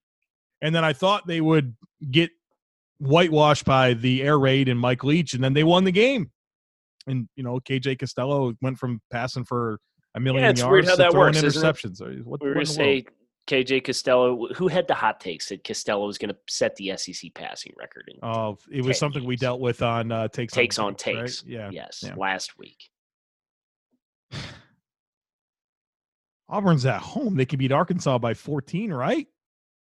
And 0.61 0.75
then 0.75 0.83
I 0.83 0.91
thought 0.91 1.25
they 1.25 1.39
would 1.39 1.73
get 2.11 2.31
whitewashed 2.97 3.63
by 3.63 3.93
the 3.93 4.23
air 4.23 4.37
raid 4.37 4.67
and 4.67 4.77
Mike 4.77 5.05
Leach, 5.05 5.35
and 5.35 5.41
then 5.41 5.53
they 5.53 5.63
won 5.63 5.85
the 5.85 5.91
game. 5.91 6.31
And 7.07 7.29
you 7.37 7.43
know, 7.43 7.61
KJ 7.61 7.97
Costello 7.99 8.53
went 8.61 8.77
from 8.77 8.99
passing 9.09 9.45
for 9.45 9.79
a 10.17 10.19
million 10.19 10.43
yeah, 10.43 10.49
it's 10.49 10.59
yards 10.61 10.71
weird 10.71 10.85
how 10.85 10.95
that 10.95 11.13
works, 11.13 11.37
interceptions. 11.37 12.01
What, 12.25 12.41
we 12.41 12.49
are 12.49 12.53
going 12.53 12.65
to 12.65 12.71
say 12.71 13.05
KJ 13.47 13.85
Costello, 13.85 14.47
who 14.55 14.67
had 14.67 14.87
the 14.87 14.93
hot 14.93 15.19
take, 15.19 15.41
said 15.41 15.63
Costello 15.63 16.05
was 16.05 16.17
going 16.17 16.29
to 16.29 16.37
set 16.49 16.75
the 16.75 16.97
SEC 16.97 17.33
passing 17.33 17.71
record. 17.77 18.11
In 18.13 18.19
oh, 18.27 18.57
it 18.71 18.83
was 18.83 18.99
something 18.99 19.23
we 19.23 19.37
dealt 19.37 19.61
with 19.61 19.81
on 19.81 20.11
uh, 20.11 20.27
takes 20.27 20.53
takes 20.53 20.77
on, 20.79 20.87
on 20.87 20.95
takes. 20.95 21.43
Right? 21.43 21.51
Yeah. 21.51 21.69
Yes, 21.71 22.03
yeah. 22.05 22.15
last 22.15 22.57
week. 22.57 22.89
Auburn's 26.49 26.85
at 26.85 27.01
home. 27.01 27.35
They 27.35 27.45
could 27.45 27.59
beat 27.59 27.71
Arkansas 27.71 28.17
by 28.19 28.33
14, 28.33 28.91
right? 28.93 29.27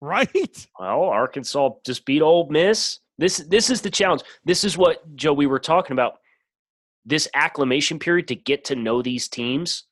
Right. 0.01 0.67
Well, 0.79 1.05
Arkansas 1.05 1.71
just 1.87 2.05
beat 2.05 2.23
Ole 2.23 2.49
Miss. 2.51 2.99
This 3.17 3.39
this 3.39 3.71
is 3.71 3.81
the 3.81 3.91
challenge. 3.91 4.23
This 4.45 4.65
is 4.65 4.77
what 4.77 5.17
Joe 5.17 5.33
we 5.33 5.47
were 5.47 5.61
talking 5.61 5.93
about. 5.93 6.19
This 7.07 7.29
acclimation 7.35 7.99
period 7.99 8.29
to 8.29 8.35
get 8.35 8.65
to 8.65 8.75
know 8.75 9.01
these 9.01 9.29
teams. 9.29 9.85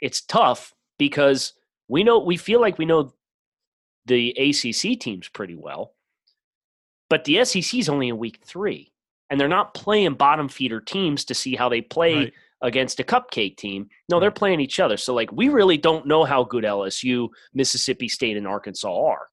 It's 0.00 0.20
tough 0.22 0.74
because 0.98 1.54
we 1.88 2.04
know 2.04 2.20
we 2.20 2.36
feel 2.36 2.60
like 2.60 2.78
we 2.78 2.86
know 2.86 3.12
the 4.06 4.30
ACC 4.30 4.98
teams 4.98 5.28
pretty 5.28 5.54
well, 5.54 5.94
but 7.08 7.24
the 7.24 7.44
SEC 7.44 7.74
is 7.74 7.88
only 7.88 8.08
in 8.08 8.18
week 8.18 8.40
three, 8.44 8.92
and 9.28 9.40
they're 9.40 9.48
not 9.48 9.74
playing 9.74 10.14
bottom 10.14 10.48
feeder 10.48 10.80
teams 10.80 11.24
to 11.26 11.34
see 11.34 11.54
how 11.54 11.68
they 11.68 11.80
play 11.80 12.14
right. 12.14 12.32
against 12.62 13.00
a 13.00 13.04
cupcake 13.04 13.56
team. 13.56 13.88
No, 14.08 14.20
they're 14.20 14.30
playing 14.30 14.60
each 14.60 14.80
other. 14.80 14.96
So 14.96 15.14
like 15.14 15.32
we 15.32 15.48
really 15.48 15.76
don't 15.76 16.06
know 16.06 16.24
how 16.24 16.44
good 16.44 16.64
LSU, 16.64 17.28
Mississippi 17.54 18.08
State, 18.08 18.36
and 18.36 18.46
Arkansas 18.46 18.94
are. 18.94 19.28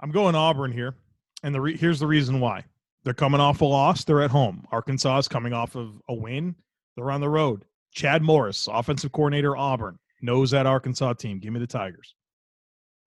I'm 0.00 0.10
going 0.10 0.34
Auburn 0.34 0.72
here, 0.72 0.94
and 1.42 1.54
the 1.54 1.60
re- 1.60 1.76
here's 1.76 2.00
the 2.00 2.06
reason 2.06 2.40
why. 2.40 2.64
They're 3.04 3.14
coming 3.14 3.40
off 3.40 3.60
a 3.60 3.64
loss. 3.66 4.04
They're 4.04 4.22
at 4.22 4.30
home. 4.30 4.66
Arkansas 4.72 5.18
is 5.18 5.28
coming 5.28 5.52
off 5.52 5.76
of 5.76 6.00
a 6.08 6.14
win. 6.14 6.54
They're 6.96 7.10
on 7.10 7.20
the 7.20 7.28
road. 7.28 7.64
Chad 7.94 8.22
Morris, 8.22 8.68
offensive 8.70 9.12
coordinator, 9.12 9.56
Auburn 9.56 9.98
knows 10.20 10.50
that 10.50 10.66
Arkansas 10.66 11.14
team. 11.14 11.38
Give 11.38 11.52
me 11.52 11.60
the 11.60 11.66
Tigers. 11.66 12.14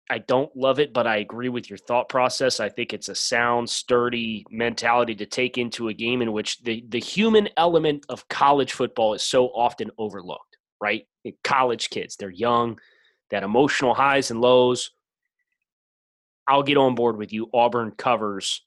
I 0.09 0.19
don't 0.19 0.55
love 0.55 0.79
it, 0.79 0.93
but 0.93 1.07
I 1.07 1.17
agree 1.17 1.49
with 1.49 1.67
your 1.67 1.77
thought 1.77 2.09
process. 2.09 2.59
I 2.59 2.69
think 2.69 2.93
it's 2.93 3.09
a 3.09 3.15
sound, 3.15 3.67
sturdy 3.67 4.45
mentality 4.51 5.15
to 5.15 5.25
take 5.25 5.57
into 5.57 5.87
a 5.87 5.93
game 5.93 6.21
in 6.21 6.31
which 6.31 6.61
the, 6.61 6.85
the 6.89 6.99
human 6.99 7.49
element 7.57 8.05
of 8.09 8.27
college 8.27 8.73
football 8.73 9.15
is 9.15 9.23
so 9.23 9.47
often 9.47 9.89
overlooked, 9.97 10.57
right? 10.79 11.07
College 11.43 11.89
kids, 11.89 12.17
they're 12.17 12.29
young, 12.29 12.79
that 13.31 13.41
emotional 13.41 13.95
highs 13.95 14.29
and 14.29 14.41
lows. 14.41 14.91
I'll 16.47 16.61
get 16.61 16.77
on 16.77 16.93
board 16.93 17.17
with 17.17 17.33
you. 17.33 17.49
Auburn 17.51 17.89
covers. 17.89 18.61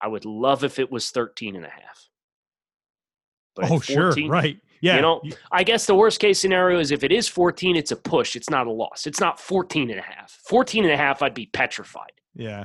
I 0.00 0.06
would 0.06 0.24
love 0.24 0.62
if 0.62 0.78
it 0.78 0.92
was 0.92 1.10
13 1.10 1.56
and 1.56 1.64
a 1.64 1.68
half. 1.68 2.08
But 3.56 3.64
oh, 3.64 3.80
14, 3.80 3.96
sure. 3.96 4.28
Right. 4.28 4.60
Yeah. 4.80 4.96
You 4.96 5.02
know, 5.02 5.22
I 5.50 5.64
guess 5.64 5.86
the 5.86 5.94
worst 5.94 6.20
case 6.20 6.40
scenario 6.40 6.78
is 6.78 6.90
if 6.90 7.02
it 7.02 7.12
is 7.12 7.28
14, 7.28 7.76
it's 7.76 7.90
a 7.90 7.96
push. 7.96 8.36
It's 8.36 8.50
not 8.50 8.66
a 8.66 8.70
loss. 8.70 9.06
It's 9.06 9.20
not 9.20 9.40
14 9.40 9.90
and 9.90 9.98
a 9.98 10.02
half. 10.02 10.38
14 10.46 10.84
and 10.84 10.92
a 10.92 10.96
half, 10.96 11.22
I'd 11.22 11.34
be 11.34 11.46
petrified. 11.46 12.12
Yeah. 12.34 12.64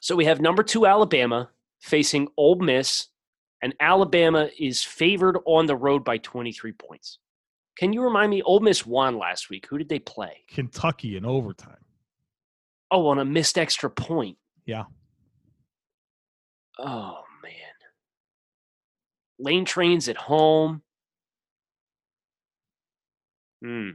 So 0.00 0.16
we 0.16 0.24
have 0.24 0.40
number 0.40 0.62
two, 0.62 0.86
Alabama, 0.86 1.50
facing 1.80 2.28
Ole 2.36 2.56
Miss, 2.56 3.08
and 3.62 3.74
Alabama 3.80 4.48
is 4.58 4.82
favored 4.82 5.38
on 5.46 5.66
the 5.66 5.76
road 5.76 6.04
by 6.04 6.18
23 6.18 6.72
points. 6.72 7.18
Can 7.78 7.92
you 7.92 8.02
remind 8.02 8.30
me? 8.30 8.42
Ole 8.42 8.60
Miss 8.60 8.84
won 8.84 9.16
last 9.16 9.48
week. 9.48 9.66
Who 9.68 9.78
did 9.78 9.88
they 9.88 9.98
play? 9.98 10.38
Kentucky 10.48 11.16
in 11.16 11.24
overtime. 11.24 11.76
Oh, 12.90 13.06
on 13.06 13.18
a 13.18 13.24
missed 13.24 13.56
extra 13.56 13.88
point. 13.88 14.36
Yeah. 14.66 14.84
Oh, 16.78 17.22
Lane 19.42 19.64
trains 19.64 20.08
at 20.08 20.16
home. 20.16 20.82
Hmm. 23.60 23.90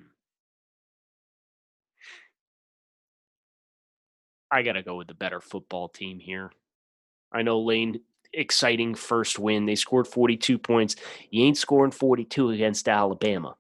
I 4.52 4.62
got 4.62 4.74
to 4.74 4.84
go 4.84 4.98
with 4.98 5.08
the 5.08 5.14
better 5.14 5.40
football 5.40 5.88
team 5.88 6.20
here. 6.20 6.52
I 7.32 7.44
know 7.44 7.62
Lane, 7.62 8.02
exciting 8.34 8.94
first 8.96 9.40
win. 9.40 9.66
They 9.66 9.76
scored 9.76 10.08
42 10.08 10.58
points. 10.58 10.98
You 11.32 11.46
ain't 11.46 11.58
scoring 11.58 11.92
42 11.92 12.50
against 12.52 12.90
Alabama. 12.90 13.56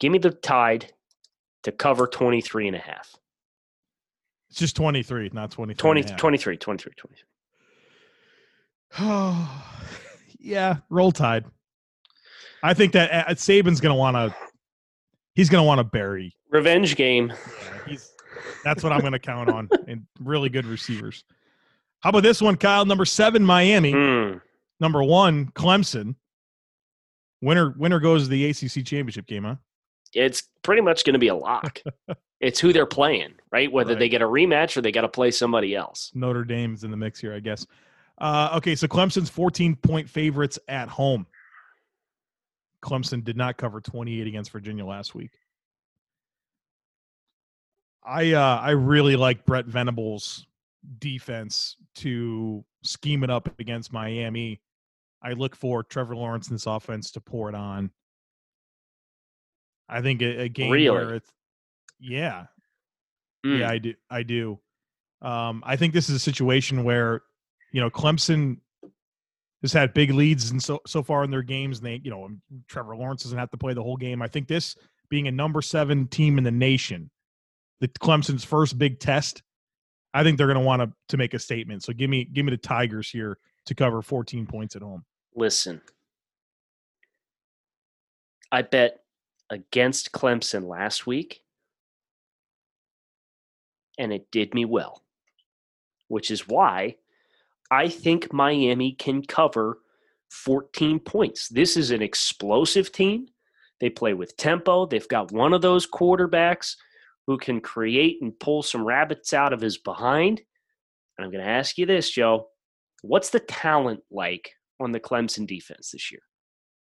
Give 0.00 0.10
me 0.10 0.18
the 0.18 0.30
tide 0.30 0.92
to 1.64 1.72
cover 1.72 2.06
23 2.06 2.68
and 2.68 2.76
a 2.76 2.80
half. 2.80 3.14
It's 4.50 4.58
just 4.58 4.76
23, 4.76 5.30
not 5.32 5.50
23. 5.50 5.78
20, 5.78 6.02
23, 6.16 6.56
23, 6.56 6.92
23. 6.96 7.22
Oh, 10.06 10.13
yeah, 10.44 10.76
roll 10.90 11.10
tide. 11.12 11.44
I 12.62 12.74
think 12.74 12.92
that 12.92 13.10
uh, 13.28 13.34
Saban's 13.34 13.80
going 13.80 13.94
to 13.94 13.98
want 13.98 14.16
to. 14.16 14.34
He's 15.34 15.48
going 15.50 15.62
to 15.62 15.66
want 15.66 15.78
to 15.80 15.84
bury 15.84 16.34
revenge 16.50 16.94
game. 16.96 17.32
Yeah, 17.88 17.96
that's 18.62 18.82
what 18.82 18.92
I'm 18.92 19.00
going 19.00 19.12
to 19.12 19.18
count 19.18 19.50
on, 19.50 19.68
and 19.88 20.06
really 20.20 20.48
good 20.48 20.66
receivers. 20.66 21.24
How 22.00 22.10
about 22.10 22.22
this 22.22 22.40
one, 22.40 22.56
Kyle? 22.56 22.84
Number 22.84 23.04
seven, 23.04 23.42
Miami. 23.44 23.92
Mm. 23.92 24.40
Number 24.80 25.02
one, 25.02 25.46
Clemson. 25.52 26.14
Winner 27.42 27.74
winner 27.76 28.00
goes 28.00 28.24
to 28.24 28.28
the 28.28 28.46
ACC 28.50 28.84
championship 28.86 29.26
game, 29.26 29.44
huh? 29.44 29.56
It's 30.14 30.44
pretty 30.62 30.80
much 30.82 31.04
going 31.04 31.14
to 31.14 31.18
be 31.18 31.28
a 31.28 31.34
lock. 31.34 31.80
it's 32.40 32.60
who 32.60 32.72
they're 32.72 32.86
playing, 32.86 33.34
right? 33.50 33.70
Whether 33.70 33.94
Right. 33.94 33.98
they 33.98 34.08
get 34.08 34.22
a 34.22 34.26
rematch 34.26 34.76
or 34.76 34.80
they 34.80 34.92
got 34.92 35.02
to 35.02 35.08
play 35.08 35.30
somebody 35.30 35.74
else. 35.74 36.12
Notre 36.14 36.44
Dame's 36.44 36.84
in 36.84 36.90
the 36.90 36.96
mix 36.96 37.20
here, 37.20 37.34
I 37.34 37.40
guess. 37.40 37.66
Uh, 38.18 38.50
okay, 38.56 38.74
so 38.76 38.86
Clemson's 38.86 39.28
14 39.30 39.76
point 39.76 40.08
favorites 40.08 40.58
at 40.68 40.88
home. 40.88 41.26
Clemson 42.82 43.24
did 43.24 43.36
not 43.36 43.56
cover 43.56 43.80
28 43.80 44.26
against 44.26 44.50
Virginia 44.52 44.84
last 44.84 45.14
week. 45.14 45.30
I 48.06 48.32
uh, 48.32 48.58
I 48.60 48.70
really 48.72 49.16
like 49.16 49.46
Brent 49.46 49.66
Venables' 49.66 50.46
defense 50.98 51.76
to 51.96 52.62
scheme 52.82 53.24
it 53.24 53.30
up 53.30 53.48
against 53.58 53.92
Miami. 53.92 54.60
I 55.22 55.32
look 55.32 55.56
for 55.56 55.82
Trevor 55.82 56.14
Lawrence 56.14 56.48
in 56.48 56.54
this 56.54 56.66
offense 56.66 57.10
to 57.12 57.20
pour 57.20 57.48
it 57.48 57.54
on. 57.54 57.90
I 59.88 60.02
think 60.02 60.20
a, 60.20 60.42
a 60.42 60.48
game 60.50 60.70
Really? 60.70 60.90
where 60.90 61.14
it's 61.14 61.30
yeah, 61.98 62.46
Mm. 63.44 63.60
yeah, 63.60 63.70
I 63.70 63.78
do. 63.78 63.94
I 64.10 64.22
do. 64.22 64.58
Um, 65.22 65.62
I 65.64 65.76
think 65.76 65.94
this 65.94 66.10
is 66.10 66.16
a 66.16 66.20
situation 66.20 66.84
where, 66.84 67.22
you 67.74 67.80
know, 67.80 67.90
Clemson 67.90 68.58
has 69.62 69.72
had 69.72 69.92
big 69.94 70.12
leads 70.12 70.52
and 70.52 70.62
so 70.62 70.80
so 70.86 71.02
far 71.02 71.24
in 71.24 71.30
their 71.32 71.42
games, 71.42 71.78
and 71.78 71.86
they, 71.88 72.00
you 72.04 72.10
know, 72.10 72.24
um, 72.24 72.40
Trevor 72.68 72.94
Lawrence 72.94 73.24
doesn't 73.24 73.36
have 73.36 73.50
to 73.50 73.56
play 73.56 73.74
the 73.74 73.82
whole 73.82 73.96
game. 73.96 74.22
I 74.22 74.28
think 74.28 74.46
this 74.46 74.76
being 75.08 75.26
a 75.26 75.32
number 75.32 75.60
seven 75.60 76.06
team 76.06 76.38
in 76.38 76.44
the 76.44 76.52
nation, 76.52 77.10
the 77.80 77.88
Clemson's 77.88 78.44
first 78.44 78.78
big 78.78 79.00
test, 79.00 79.42
I 80.14 80.22
think 80.22 80.38
they're 80.38 80.46
going 80.46 80.58
to 80.58 80.64
want 80.64 80.82
to 80.82 80.92
to 81.08 81.16
make 81.16 81.34
a 81.34 81.38
statement. 81.40 81.82
So 81.82 81.92
give 81.92 82.08
me 82.08 82.24
give 82.24 82.44
me 82.44 82.52
the 82.52 82.56
Tigers 82.56 83.10
here 83.10 83.38
to 83.66 83.74
cover 83.74 84.02
14 84.02 84.46
points 84.46 84.76
at 84.76 84.82
home. 84.82 85.04
Listen, 85.34 85.80
I 88.52 88.62
bet 88.62 89.00
against 89.50 90.12
Clemson 90.12 90.68
last 90.68 91.08
week, 91.08 91.42
and 93.98 94.12
it 94.12 94.30
did 94.30 94.54
me 94.54 94.64
well, 94.64 95.02
which 96.06 96.30
is 96.30 96.46
why 96.46 96.98
I 97.70 97.88
think 97.88 98.32
Miami 98.32 98.92
can 98.92 99.22
cover 99.22 99.78
14 100.30 100.98
points. 101.00 101.48
This 101.48 101.76
is 101.76 101.90
an 101.90 102.02
explosive 102.02 102.92
team. 102.92 103.26
They 103.80 103.90
play 103.90 104.14
with 104.14 104.36
tempo. 104.36 104.86
They've 104.86 105.08
got 105.08 105.32
one 105.32 105.52
of 105.52 105.62
those 105.62 105.86
quarterbacks 105.86 106.74
who 107.26 107.38
can 107.38 107.60
create 107.60 108.18
and 108.20 108.38
pull 108.38 108.62
some 108.62 108.84
rabbits 108.84 109.32
out 109.32 109.52
of 109.52 109.60
his 109.60 109.78
behind. 109.78 110.40
And 111.16 111.24
I'm 111.24 111.30
going 111.30 111.44
to 111.44 111.50
ask 111.50 111.78
you 111.78 111.86
this, 111.86 112.10
Joe. 112.10 112.48
What's 113.02 113.30
the 113.30 113.40
talent 113.40 114.00
like 114.10 114.50
on 114.80 114.92
the 114.92 115.00
Clemson 115.00 115.46
defense 115.46 115.90
this 115.90 116.10
year? 116.10 116.20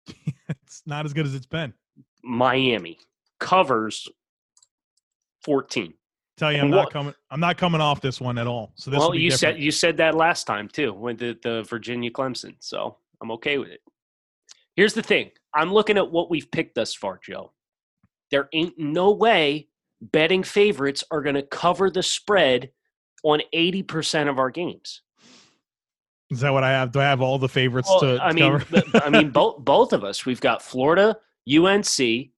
it's 0.48 0.82
not 0.86 1.04
as 1.04 1.12
good 1.12 1.26
as 1.26 1.34
it's 1.34 1.46
been. 1.46 1.74
Miami 2.22 2.98
covers 3.38 4.08
14. 5.44 5.94
Tell 6.36 6.52
you, 6.52 6.58
I'm 6.60 6.70
Well- 6.70 6.82
not 6.82 6.92
coming. 6.92 7.14
I'm 7.30 7.40
not 7.40 7.56
coming 7.56 7.80
off 7.80 8.00
this 8.00 8.20
one 8.20 8.36
at 8.38 8.46
all. 8.46 8.72
So 8.76 8.90
this 8.90 8.98
well, 8.98 9.14
you 9.14 9.30
different. 9.30 9.56
said 9.56 9.62
you 9.62 9.70
said 9.70 9.96
that 9.98 10.14
last 10.14 10.44
time 10.44 10.68
too, 10.68 10.92
when 10.92 11.16
the, 11.16 11.38
the 11.42 11.62
Virginia 11.62 12.10
Clemson. 12.10 12.56
So 12.60 12.98
I'm 13.22 13.30
okay 13.32 13.58
with 13.58 13.68
it. 13.70 13.80
Here's 14.74 14.92
the 14.92 15.02
thing: 15.02 15.30
I'm 15.54 15.72
looking 15.72 15.96
at 15.96 16.10
what 16.10 16.30
we've 16.30 16.50
picked 16.50 16.74
thus 16.74 16.94
far, 16.94 17.18
Joe. 17.24 17.52
There 18.30 18.48
ain't 18.52 18.78
no 18.78 19.12
way 19.12 19.68
betting 20.00 20.42
favorites 20.42 21.02
are 21.10 21.22
going 21.22 21.36
to 21.36 21.42
cover 21.42 21.90
the 21.90 22.02
spread 22.02 22.70
on 23.24 23.40
80% 23.54 24.28
of 24.28 24.38
our 24.38 24.50
games. 24.50 25.02
Is 26.30 26.40
that 26.40 26.52
what 26.52 26.64
I 26.64 26.70
have? 26.70 26.92
Do 26.92 27.00
I 27.00 27.04
have 27.04 27.22
all 27.22 27.38
the 27.38 27.48
favorites 27.48 27.88
Well, 27.88 28.00
to? 28.00 28.22
I 28.22 28.32
mean, 28.32 28.58
cover? 28.58 28.82
I 28.94 29.10
mean, 29.10 29.30
both 29.30 29.58
both 29.64 29.92
of 29.92 30.04
us. 30.04 30.26
We've 30.26 30.40
got 30.40 30.60
Florida, 30.60 31.16
UNC. 31.48 32.30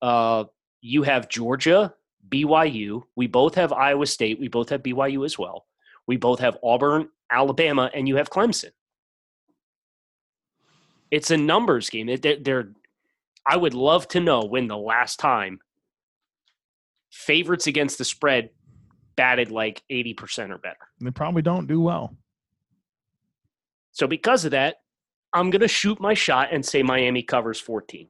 Uh, 0.00 0.44
you 0.80 1.02
have 1.02 1.28
Georgia, 1.28 1.92
BYU. 2.28 3.02
We 3.14 3.26
both 3.26 3.54
have 3.54 3.72
Iowa 3.72 4.06
State. 4.06 4.40
We 4.40 4.48
both 4.48 4.70
have 4.70 4.82
BYU 4.82 5.24
as 5.24 5.38
well. 5.38 5.66
We 6.06 6.16
both 6.16 6.40
have 6.40 6.56
Auburn, 6.62 7.08
Alabama, 7.30 7.90
and 7.94 8.06
you 8.08 8.16
have 8.16 8.30
Clemson. 8.30 8.70
It's 11.10 11.30
a 11.30 11.36
numbers 11.36 11.88
game. 11.90 12.06
They're, 12.20 12.36
they're 12.36 12.68
I 13.46 13.56
would 13.56 13.74
love 13.74 14.08
to 14.08 14.20
know 14.20 14.42
when 14.42 14.66
the 14.66 14.76
last 14.76 15.20
time 15.20 15.60
favorites 17.10 17.66
against 17.68 17.98
the 17.98 18.04
spread 18.04 18.50
batted 19.14 19.50
like 19.50 19.82
80% 19.90 20.50
or 20.50 20.58
better. 20.58 20.76
they 21.00 21.10
probably 21.10 21.42
don't 21.42 21.66
do 21.66 21.80
well. 21.80 22.16
So 23.92 24.06
because 24.06 24.44
of 24.44 24.50
that, 24.50 24.76
I'm 25.32 25.50
going 25.50 25.60
to 25.60 25.68
shoot 25.68 26.00
my 26.00 26.12
shot 26.14 26.48
and 26.52 26.64
say 26.64 26.82
Miami 26.82 27.22
covers 27.22 27.58
14. 27.60 28.08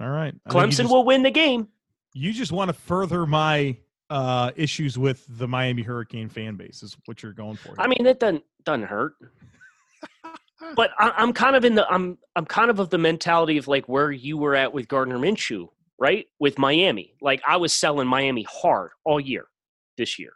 All 0.00 0.08
right. 0.08 0.34
I 0.46 0.50
Clemson 0.50 0.78
just- 0.78 0.90
will 0.90 1.04
win 1.04 1.22
the 1.22 1.30
game. 1.30 1.68
You 2.14 2.32
just 2.32 2.52
want 2.52 2.68
to 2.68 2.74
further 2.74 3.26
my 3.26 3.76
uh, 4.10 4.50
issues 4.56 4.98
with 4.98 5.24
the 5.38 5.48
Miami 5.48 5.82
Hurricane 5.82 6.28
fan 6.28 6.56
base. 6.56 6.82
Is 6.82 6.96
what 7.06 7.22
you're 7.22 7.32
going 7.32 7.56
for? 7.56 7.74
I 7.78 7.86
mean, 7.86 8.06
it 8.06 8.20
doesn't 8.20 8.44
doesn't 8.64 8.84
hurt. 8.84 9.14
But 10.76 10.90
I, 10.96 11.12
I'm 11.16 11.32
kind 11.32 11.56
of 11.56 11.64
in 11.64 11.74
the 11.74 11.86
I'm 11.88 12.18
I'm 12.36 12.46
kind 12.46 12.70
of 12.70 12.78
of 12.78 12.88
the 12.88 12.96
mentality 12.96 13.58
of 13.58 13.66
like 13.66 13.88
where 13.88 14.12
you 14.12 14.38
were 14.38 14.54
at 14.54 14.72
with 14.72 14.86
Gardner 14.86 15.18
Minshew, 15.18 15.66
right? 15.98 16.26
With 16.38 16.56
Miami, 16.56 17.14
like 17.20 17.42
I 17.46 17.56
was 17.56 17.72
selling 17.72 18.06
Miami 18.06 18.46
hard 18.48 18.90
all 19.04 19.18
year 19.18 19.46
this 19.98 20.20
year. 20.20 20.34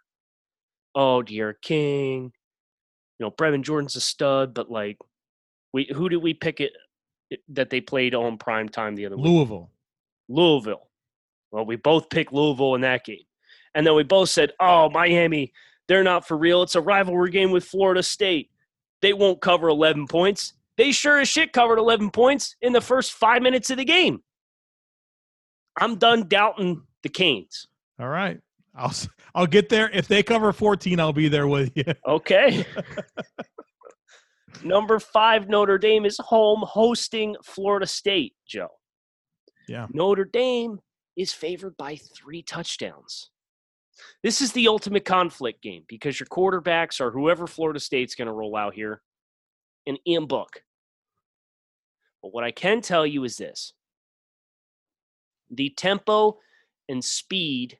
Oh, 0.97 1.23
D'Eriq 1.23 1.63
King, 1.63 2.33
you 3.19 3.25
know 3.25 3.31
Brevin 3.31 3.63
Jordan's 3.63 3.97
a 3.97 4.01
stud, 4.01 4.53
but 4.53 4.71
like, 4.71 4.99
we 5.73 5.89
who 5.95 6.09
did 6.09 6.19
we 6.19 6.35
pick 6.35 6.61
it 6.61 6.73
that 7.49 7.71
they 7.71 7.81
played 7.81 8.15
on 8.15 8.37
prime 8.37 8.69
time 8.69 8.95
the 8.95 9.07
other 9.07 9.17
week? 9.17 9.27
Louisville. 9.27 9.71
Louisville. 10.29 10.86
Well, 11.57 11.65
we 11.65 11.77
both 11.77 12.11
picked 12.11 12.35
Louisville 12.35 12.75
in 12.75 12.83
that 12.83 13.07
game. 13.07 13.25
And 13.75 13.87
then 13.87 13.95
we 13.95 14.03
both 14.03 14.29
said, 14.29 14.53
oh, 14.61 14.91
Miami, 14.91 15.55
they're 15.89 16.05
not 16.05 16.29
for 16.29 16.37
real. 16.37 16.63
It's 16.63 16.75
a 16.75 16.83
rivalry 16.83 17.31
game 17.31 17.51
with 17.51 17.65
Florida 17.65 18.03
State. 18.03 18.51
They 19.01 19.15
won't 19.15 19.41
cover 19.41 19.69
11 19.69 20.07
points. 20.07 20.53
They 20.77 20.93
sure 20.93 21.19
as 21.19 21.31
shit 21.31 21.55
covered 21.55 21.79
11 21.79 22.11
points 22.11 22.57
in 22.61 22.75
the 22.75 22.83
first 22.83 23.15
five 23.15 23.41
minutes 23.41 23.71
of 23.71 23.79
the 23.79 23.87
game. 23.87 24.23
I'm 25.81 25.97
done 25.97 26.29
doubting 26.29 26.83
the 27.03 27.09
Canes. 27.09 27.67
All 27.99 28.09
right. 28.09 28.39
I'll 28.75 28.93
I'll 29.35 29.47
get 29.47 29.71
there. 29.71 29.89
If 29.95 30.09
they 30.09 30.23
cover 30.23 30.53
14, 30.53 31.01
I'll 31.01 31.15
be 31.15 31.29
there 31.29 31.49
with 31.49 31.73
you. 31.75 31.85
Okay. 32.07 32.67
Number 34.63 35.01
five, 35.01 35.49
Notre 35.49 35.79
Dame 35.79 36.05
is 36.05 36.19
home 36.19 36.63
hosting 36.67 37.35
Florida 37.43 37.87
State, 37.87 38.35
Joe. 38.47 38.69
Yeah. 39.69 39.87
Notre 39.95 40.27
Dame 40.27 40.81
is 41.17 41.33
favored 41.33 41.77
by 41.77 41.97
three 41.97 42.43
touchdowns. 42.43 43.31
This 44.23 44.43
is 44.43 44.53
the 44.53 44.69
ultimate 44.69 45.05
conflict 45.05 45.63
game 45.63 45.85
because 45.89 46.21
your 46.21 46.27
quarterbacks 46.27 47.01
are 47.01 47.11
whoever 47.11 47.47
Florida 47.47 47.81
State's 47.81 48.15
going 48.15 48.27
to 48.27 48.33
roll 48.33 48.57
out 48.57 48.75
here 48.75 49.01
and 49.87 49.99
Ian 50.07 50.27
Book. 50.27 50.63
But 52.23 52.35
what 52.35 52.45
I 52.45 52.51
can 52.51 52.81
tell 52.81 53.07
you 53.07 53.25
is 53.25 53.37
this 53.37 53.73
the 55.51 55.71
tempo 55.71 56.39
and 56.89 57.05
speed 57.05 57.79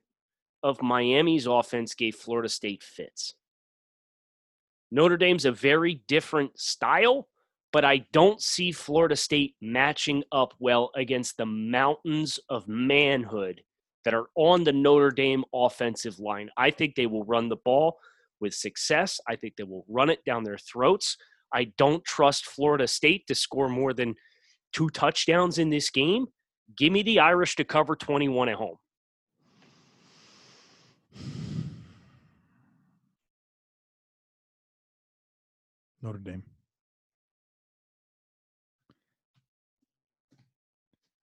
of 0.63 0.83
Miami's 0.83 1.47
offense 1.47 1.95
gave 1.95 2.15
Florida 2.15 2.49
State 2.49 2.83
fits. 2.83 3.35
Notre 4.91 5.17
Dame's 5.17 5.45
a 5.45 5.53
very 5.53 6.03
different 6.07 6.59
style, 6.59 7.29
but 7.73 7.85
I 7.85 8.07
don't 8.13 8.41
see 8.41 8.73
Florida 8.73 9.17
State 9.17 9.55
matching 9.61 10.23
up 10.33 10.55
well 10.59 10.91
against 10.95 11.37
the 11.37 11.47
mountains 11.47 12.39
of 12.49 12.69
manhood 12.69 13.63
that 14.05 14.15
are 14.15 14.29
on 14.37 14.65
the 14.65 14.73
Notre 14.73 15.11
Dame 15.11 15.45
offensive 15.53 16.19
line. 16.19 16.49
I 16.57 16.71
think 16.71 16.95
they 16.95 17.07
will 17.07 17.25
run 17.25 17.49
the 17.49 17.57
ball 17.57 17.99
with 18.41 18.55
success. 18.55 19.19
I 19.29 19.37
think 19.37 19.57
they 19.57 19.65
will 19.65 19.85
run 19.89 20.11
it 20.11 20.25
down 20.25 20.45
their 20.45 20.59
throats. 20.59 21.17
I 21.53 21.73
don't 21.77 22.05
trust 22.05 22.47
Florida 22.47 22.87
State 22.87 23.27
to 23.27 23.35
score 23.35 23.69
more 23.69 23.93
than 23.93 24.15
two 24.73 24.89
touchdowns 24.91 25.59
in 25.59 25.71
this 25.71 25.91
game. 25.91 26.27
Give 26.77 26.93
me 26.93 27.03
the 27.03 27.21
Irish 27.21 27.57
to 27.57 27.65
cover 27.65 27.97
21 27.97 28.49
at 28.49 28.57
home. 28.57 28.77
Notre 36.03 36.19
Dame. 36.19 36.43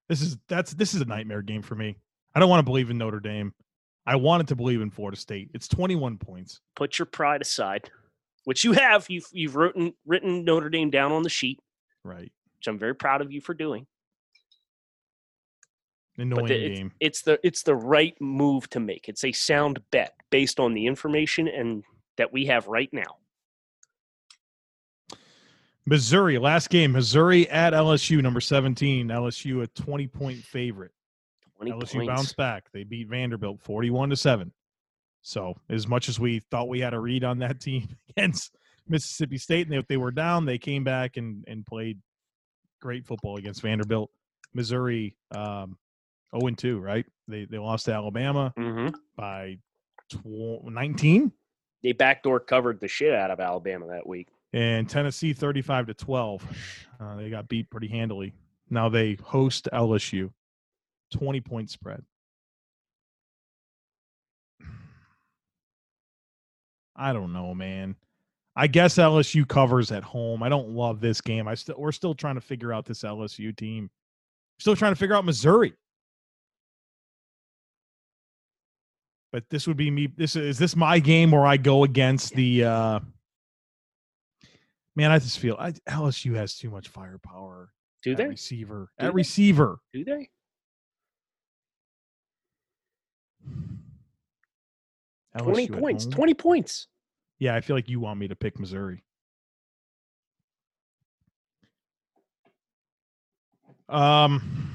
This 0.08 0.20
is 0.22 0.36
that's 0.48 0.74
this 0.74 0.94
is 0.94 1.00
a 1.00 1.04
nightmare 1.06 1.42
game 1.42 1.62
for 1.62 1.74
me. 1.74 1.96
I 2.34 2.40
don't 2.40 2.48
want 2.48 2.60
to 2.60 2.64
believe 2.64 2.90
in 2.90 2.98
Notre 2.98 3.20
Dame. 3.20 3.54
I 4.06 4.16
wanted 4.16 4.48
to 4.48 4.56
believe 4.56 4.80
in 4.82 4.90
Florida 4.90 5.16
State. 5.16 5.50
It's 5.54 5.66
21 5.68 6.18
points. 6.18 6.60
Put 6.76 6.98
your 6.98 7.06
pride 7.06 7.40
aside, 7.40 7.90
which 8.44 8.62
you 8.64 8.72
have. 8.72 9.06
You've, 9.08 9.26
you've 9.32 9.56
written, 9.56 9.94
written 10.04 10.44
Notre 10.44 10.68
Dame 10.68 10.90
down 10.90 11.10
on 11.10 11.22
the 11.22 11.30
sheet, 11.30 11.58
Right. 12.04 12.30
which 12.58 12.66
I'm 12.66 12.78
very 12.78 12.94
proud 12.94 13.22
of 13.22 13.32
you 13.32 13.40
for 13.40 13.54
doing. 13.54 13.86
Annoying 16.18 16.46
the- 16.46 16.54
it's, 16.66 16.78
game. 16.78 16.92
it's 17.00 17.22
the 17.22 17.40
it's 17.42 17.62
the 17.62 17.74
right 17.74 18.14
move 18.20 18.68
to 18.70 18.80
make. 18.80 19.08
It's 19.08 19.24
a 19.24 19.32
sound 19.32 19.80
bet 19.90 20.12
based 20.30 20.60
on 20.60 20.74
the 20.74 20.86
information 20.86 21.48
and 21.48 21.82
that 22.18 22.32
we 22.32 22.46
have 22.46 22.66
right 22.68 22.90
now. 22.92 23.16
Missouri, 25.86 26.38
last 26.38 26.70
game, 26.70 26.92
Missouri 26.92 27.48
at 27.50 27.72
LSU, 27.72 28.22
number 28.22 28.40
17. 28.40 29.08
LSU 29.08 29.62
a 29.62 29.66
20 29.68 30.06
point 30.06 30.42
favorite. 30.42 30.92
20 31.56 31.72
LSU 31.72 31.92
points. 31.92 32.06
bounced 32.06 32.36
back. 32.36 32.64
They 32.72 32.84
beat 32.84 33.08
Vanderbilt 33.08 33.60
41 33.60 34.10
to 34.10 34.16
7. 34.16 34.52
So, 35.22 35.54
as 35.70 35.86
much 35.86 36.08
as 36.08 36.20
we 36.20 36.40
thought 36.50 36.68
we 36.68 36.80
had 36.80 36.94
a 36.94 37.00
read 37.00 37.24
on 37.24 37.38
that 37.38 37.60
team 37.60 37.88
against 38.10 38.56
Mississippi 38.88 39.38
State, 39.38 39.66
and 39.66 39.76
if 39.76 39.86
they 39.86 39.96
were 39.96 40.10
down, 40.10 40.44
they 40.44 40.58
came 40.58 40.84
back 40.84 41.16
and, 41.16 41.44
and 41.46 41.64
played 41.66 41.98
great 42.80 43.06
football 43.06 43.36
against 43.36 43.62
Vanderbilt. 43.62 44.10
Missouri, 44.52 45.16
um, 45.32 45.76
0 46.38 46.54
2, 46.54 46.78
right? 46.78 47.06
They, 47.28 47.44
they 47.46 47.58
lost 47.58 47.86
to 47.86 47.92
Alabama 47.92 48.52
hmm 48.56 48.88
by 49.16 49.58
tw- 50.10 50.64
19. 50.64 51.32
They 51.82 51.92
backdoor 51.92 52.40
covered 52.40 52.80
the 52.80 52.88
shit 52.88 53.14
out 53.14 53.30
of 53.30 53.40
Alabama 53.40 53.86
that 53.88 54.06
week. 54.06 54.28
And 54.54 54.88
Tennessee 54.88 55.32
35 55.32 55.88
to 55.88 55.94
12. 55.94 56.46
Uh, 57.00 57.16
they 57.16 57.28
got 57.28 57.48
beat 57.48 57.68
pretty 57.68 57.88
handily. 57.88 58.32
Now 58.70 58.88
they 58.88 59.18
host 59.22 59.68
LSU, 59.72 60.30
20 61.12 61.40
point 61.40 61.70
spread. 61.70 62.02
I 66.96 67.12
don't 67.12 67.32
know, 67.32 67.52
man. 67.52 67.96
I 68.54 68.68
guess 68.68 68.94
LSU 68.94 69.46
covers 69.46 69.90
at 69.90 70.04
home. 70.04 70.44
I 70.44 70.48
don't 70.48 70.70
love 70.70 71.00
this 71.00 71.20
game. 71.20 71.48
I 71.48 71.56
still 71.56 71.74
we're 71.76 71.90
still 71.90 72.14
trying 72.14 72.36
to 72.36 72.40
figure 72.40 72.72
out 72.72 72.86
this 72.86 73.02
LSU 73.02 73.54
team. 73.54 73.90
Still 74.60 74.76
trying 74.76 74.92
to 74.92 74.96
figure 74.96 75.16
out 75.16 75.24
Missouri. 75.24 75.74
But 79.32 79.50
this 79.50 79.66
would 79.66 79.76
be 79.76 79.90
me. 79.90 80.06
This 80.16 80.36
is 80.36 80.56
this 80.56 80.76
my 80.76 81.00
game 81.00 81.32
where 81.32 81.44
I 81.44 81.56
go 81.56 81.82
against 81.82 82.34
the 82.34 82.62
uh 82.62 83.00
Man, 84.96 85.10
I 85.10 85.18
just 85.18 85.38
feel 85.38 85.56
I, 85.58 85.72
LSU 85.88 86.34
has 86.36 86.56
too 86.56 86.70
much 86.70 86.88
firepower. 86.88 87.70
Do 88.02 88.12
at 88.12 88.16
they? 88.18 88.26
receiver? 88.26 88.90
Do 88.98 89.06
at 89.06 89.10
they? 89.10 89.14
receiver. 89.14 89.78
Do 89.92 90.04
they? 90.04 90.28
Twenty 95.38 95.68
LSU 95.68 95.74
at 95.74 95.80
points. 95.80 96.04
home. 96.04 96.12
Twenty 96.12 96.34
points. 96.34 96.86
Yeah, 97.38 97.54
I 97.54 97.60
feel 97.60 97.74
like 97.76 97.88
you 97.88 97.98
want 97.98 98.20
me 98.20 98.28
to 98.28 98.36
pick 98.36 98.58
Missouri. 98.60 99.02
Um, 103.88 104.74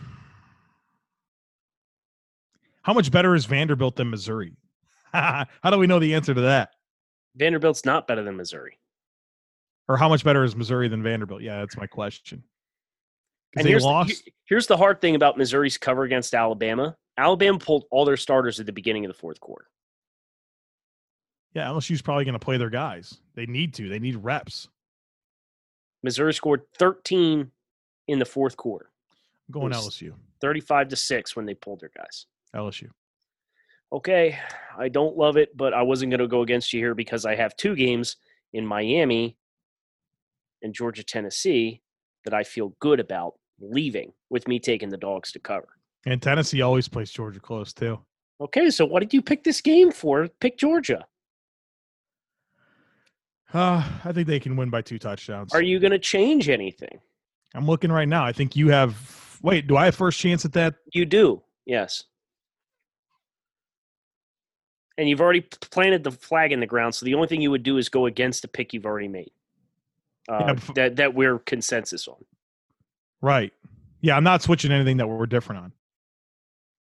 how 2.82 2.93
much 2.93 3.12
better 3.12 3.34
is 3.36 3.45
Vanderbilt 3.45 3.95
than 3.95 4.10
Missouri? 4.10 4.55
how 5.13 5.45
do 5.71 5.77
we 5.77 5.88
know 5.88 5.99
the 5.99 6.13
answer 6.13 6.34
to 6.34 6.41
that? 6.41 6.71
Vanderbilt's 7.36 7.86
not 7.86 8.05
better 8.05 8.23
than 8.23 8.36
Missouri. 8.36 8.77
Or 9.89 9.97
how 9.97 10.08
much 10.08 10.23
better 10.23 10.43
is 10.43 10.56
Missouri 10.56 10.88
than 10.88 11.02
Vanderbilt? 11.04 11.41
Yeah, 11.41 11.60
that's 11.60 11.75
my 11.75 11.88
question. 11.88 12.43
And 13.58 13.67
here's 13.67 13.82
the, 13.82 13.88
lost. 13.89 14.12
he- 14.23 14.34
here's 14.45 14.67
the 14.67 14.78
hard 14.78 15.02
thing 15.02 15.15
about 15.15 15.38
Missouri's 15.38 15.78
cover 15.78 16.04
against 16.04 16.34
Alabama. 16.36 16.95
Alabama 17.17 17.58
pulled 17.58 17.86
all 17.89 18.06
their 18.06 18.15
starters 18.15 18.60
at 18.60 18.67
the 18.67 18.71
beginning 18.71 19.04
of 19.04 19.10
the 19.10 19.17
fourth 19.17 19.39
quarter. 19.39 19.65
yeah, 21.56 21.65
LSU's 21.65 22.04
probably 22.04 22.23
going 22.23 22.34
to 22.34 22.39
play 22.39 22.58
their 22.58 22.69
guys. 22.69 23.17
They 23.36 23.47
need 23.47 23.73
to. 23.73 23.89
They 23.89 23.97
need 23.99 24.15
reps. 24.17 24.69
Missouri 26.04 26.34
scored 26.34 26.62
13 26.78 27.52
in 28.08 28.19
the 28.19 28.25
fourth 28.25 28.56
quarter, 28.56 28.91
I'm 29.49 29.54
going 29.54 29.73
LSU. 29.73 30.13
35 30.39 30.89
to 30.89 30.95
6 30.95 31.36
when 31.36 31.45
they 31.45 31.56
pulled 31.56 31.82
their 31.82 31.91
guys. 31.97 32.28
LSU. 32.56 32.89
Okay, 33.91 34.38
I 34.78 34.88
don't 34.88 35.17
love 35.17 35.36
it, 35.36 35.58
but 35.58 35.73
I 35.73 35.82
wasn't 35.82 36.12
going 36.12 36.19
to 36.19 36.28
go 36.28 36.43
against 36.43 36.71
you 36.73 36.80
here 36.80 36.93
because 36.95 37.25
I 37.25 37.36
have 37.36 37.58
two 37.58 37.75
games 37.75 38.17
in 38.54 38.65
Miami 38.65 39.36
and 40.62 40.74
Georgia, 40.74 41.04
Tennessee 41.04 41.82
that 42.26 42.34
I 42.34 42.43
feel 42.43 42.76
good 42.80 43.00
about 43.00 43.34
leaving 43.60 44.13
with 44.30 44.48
me 44.48 44.60
taking 44.60 44.89
the 44.89 44.98
dogs 44.98 45.32
to 45.34 45.39
cover. 45.39 45.67
And 46.06 46.22
Tennessee 46.22 46.62
always 46.62 46.88
plays 46.88 47.12
Georgia 47.12 47.39
close 47.39 47.74
too. 47.74 48.00
Okay, 48.41 48.69
so 48.69 48.86
what 48.86 49.02
did 49.02 49.13
you 49.13 49.22
pick 49.22 49.43
this 49.43 49.62
game 49.62 49.91
for? 49.91 50.28
Pick 50.39 50.58
Georgia. 50.58 51.06
Uh, 53.54 53.84
I 54.06 54.12
think 54.13 54.28
they 54.28 54.39
can 54.39 54.56
win 54.56 54.69
by 54.69 54.82
two 54.82 55.00
touchdowns. 55.00 55.54
Are 55.54 55.62
you 55.62 55.80
going 55.80 55.91
to 55.91 56.00
change 56.00 56.50
anything? 56.50 57.00
I'm 57.56 57.65
looking 57.65 57.91
right 57.91 58.08
now. 58.08 58.24
I 58.24 58.32
think 58.32 58.56
you 58.56 58.69
have. 58.69 59.39
Wait, 59.41 59.67
do 59.67 59.78
I 59.78 59.86
have 59.86 59.95
first 59.95 60.19
chance 60.19 60.45
at 60.45 60.54
that? 60.54 60.76
You 60.93 61.06
do, 61.06 61.41
yes. 61.65 62.04
And 64.98 65.08
you've 65.08 65.22
already 65.22 65.41
planted 65.41 66.04
the 66.04 66.12
flag 66.12 66.52
in 66.52 66.60
the 66.60 66.65
ground, 66.65 66.93
so 66.93 67.06
the 67.06 67.13
only 67.15 67.28
thing 67.28 67.41
you 67.41 67.52
would 67.52 67.63
do 67.63 67.78
is 67.78 67.88
go 67.88 68.06
against 68.06 68.41
the 68.41 68.50
pick 68.50 68.74
you've 68.74 68.86
already 68.86 69.08
made. 69.08 69.32
Uh, 70.30 70.38
Yeah, 70.48 70.54
bef- 70.54 70.76
that 70.76 70.96
that 70.98 71.13
we're 71.15 71.39
consensus 71.39 72.08
on. 72.08 72.24
Right. 73.22 73.52
Yeah, 74.02 74.15
I'm 74.15 74.24
not 74.24 74.42
switching 74.42 74.72
anything 74.72 74.98
that 74.98 75.08
we're 75.08 75.26
different 75.26 75.63
on. 75.63 75.74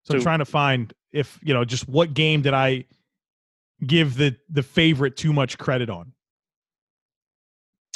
So, 0.04 0.14
I'm 0.16 0.20
So- 0.20 0.24
trying 0.24 0.40
to 0.40 0.46
find 0.46 0.94
if 1.12 1.40
you 1.42 1.54
know 1.54 1.64
just 1.66 1.88
what 1.88 2.14
game 2.14 2.42
did 2.42 2.54
I 2.54 2.86
give 3.86 4.16
the 4.18 4.36
the 4.50 4.64
favorite 4.64 5.16
too 5.18 5.32
much 5.34 5.58
credit 5.58 5.90
on. 5.90 6.14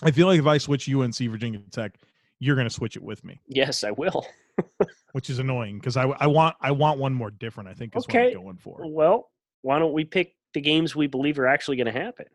I 0.03 0.11
feel 0.11 0.27
like 0.27 0.39
if 0.39 0.47
I 0.47 0.57
switch 0.57 0.87
UNC 0.89 1.15
Virginia 1.29 1.59
Tech, 1.71 1.95
you're 2.39 2.55
going 2.55 2.67
to 2.67 2.73
switch 2.73 2.95
it 2.95 3.03
with 3.03 3.23
me, 3.23 3.39
Yes, 3.47 3.83
I 3.83 3.91
will. 3.91 4.25
which 5.11 5.29
is 5.29 5.37
annoying 5.39 5.77
because 5.77 5.95
I 5.97 6.03
I 6.05 6.27
want 6.27 6.55
I 6.61 6.71
want 6.71 6.99
one 6.99 7.13
more 7.13 7.29
different. 7.31 7.69
I 7.69 7.73
think 7.73 7.95
is 7.95 8.03
Okay. 8.05 8.29
what 8.29 8.37
I'm 8.37 8.43
going 8.43 8.57
for. 8.57 8.81
Well, 8.89 9.29
why 9.61 9.77
don't 9.79 9.93
we 9.93 10.05
pick 10.05 10.35
the 10.53 10.61
games 10.61 10.95
we 10.95 11.07
believe 11.07 11.37
are 11.39 11.47
actually 11.47 11.77
going 11.77 11.91
to 11.93 11.99
happen? 11.99 12.25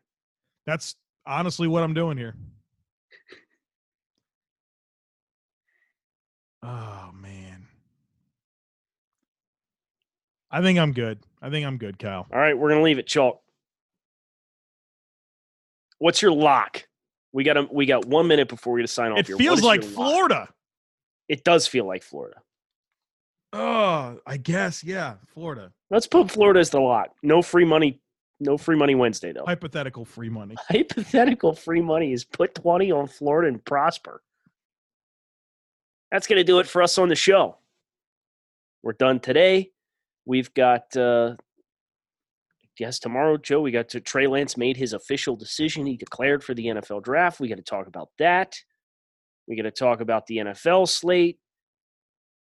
That's 0.66 0.94
honestly 1.26 1.66
what 1.68 1.82
I'm 1.82 1.94
doing 1.94 2.16
here. 2.16 2.34
Oh 6.66 7.10
man. 7.14 7.68
I 10.50 10.62
think 10.62 10.78
I'm 10.78 10.92
good. 10.92 11.20
I 11.40 11.50
think 11.50 11.66
I'm 11.66 11.78
good, 11.78 11.98
Kyle. 11.98 12.26
All 12.32 12.38
right, 12.38 12.56
we're 12.58 12.68
going 12.70 12.80
to 12.80 12.84
leave 12.84 12.98
it 12.98 13.06
chalk. 13.06 13.40
What's 15.98 16.22
your 16.22 16.32
lock? 16.32 16.86
We 17.32 17.44
got 17.44 17.56
a, 17.56 17.68
we 17.70 17.86
got 17.86 18.06
one 18.06 18.26
minute 18.26 18.48
before 18.48 18.72
we 18.72 18.82
to 18.82 18.88
sign 18.88 19.12
off. 19.12 19.18
It 19.18 19.26
here. 19.26 19.36
Feels 19.36 19.62
like 19.62 19.82
your 19.82 19.90
lock? 19.92 19.96
Florida. 19.96 20.48
It 21.28 21.44
does 21.44 21.66
feel 21.66 21.86
like 21.86 22.02
Florida. 22.02 22.40
Oh, 23.52 24.18
I 24.26 24.36
guess, 24.36 24.82
yeah, 24.82 25.14
Florida. 25.34 25.72
Let's 25.90 26.06
put 26.06 26.30
Florida 26.30 26.60
as 26.60 26.70
the 26.70 26.80
lock. 26.80 27.10
No 27.22 27.42
free 27.42 27.64
money. 27.64 28.00
No 28.40 28.58
free 28.58 28.76
money 28.76 28.94
Wednesday 28.94 29.32
though. 29.32 29.44
Hypothetical 29.46 30.04
free 30.04 30.28
money. 30.28 30.56
Hypothetical 30.68 31.54
free 31.54 31.80
money 31.80 32.12
is 32.12 32.24
put 32.24 32.54
twenty 32.54 32.90
on 32.92 33.06
Florida 33.06 33.48
and 33.48 33.64
prosper. 33.64 34.22
That's 36.10 36.26
going 36.26 36.38
to 36.38 36.44
do 36.44 36.58
it 36.58 36.66
for 36.66 36.82
us 36.82 36.98
on 36.98 37.08
the 37.08 37.16
show. 37.16 37.56
We're 38.82 38.92
done 38.92 39.20
today. 39.20 39.72
We've 40.24 40.52
got, 40.54 40.96
uh, 40.96 41.34
yes, 42.78 42.98
tomorrow, 42.98 43.36
Joe, 43.36 43.60
we 43.60 43.70
got 43.70 43.88
to 43.90 44.00
Trey 44.00 44.26
Lance 44.26 44.56
made 44.56 44.76
his 44.76 44.92
official 44.92 45.36
decision. 45.36 45.86
He 45.86 45.96
declared 45.96 46.44
for 46.44 46.54
the 46.54 46.66
NFL 46.66 47.02
draft. 47.02 47.40
We 47.40 47.48
got 47.48 47.56
to 47.56 47.62
talk 47.62 47.86
about 47.86 48.10
that. 48.18 48.56
We 49.48 49.56
got 49.56 49.62
to 49.62 49.70
talk 49.70 50.00
about 50.00 50.26
the 50.26 50.38
NFL 50.38 50.88
slate. 50.88 51.38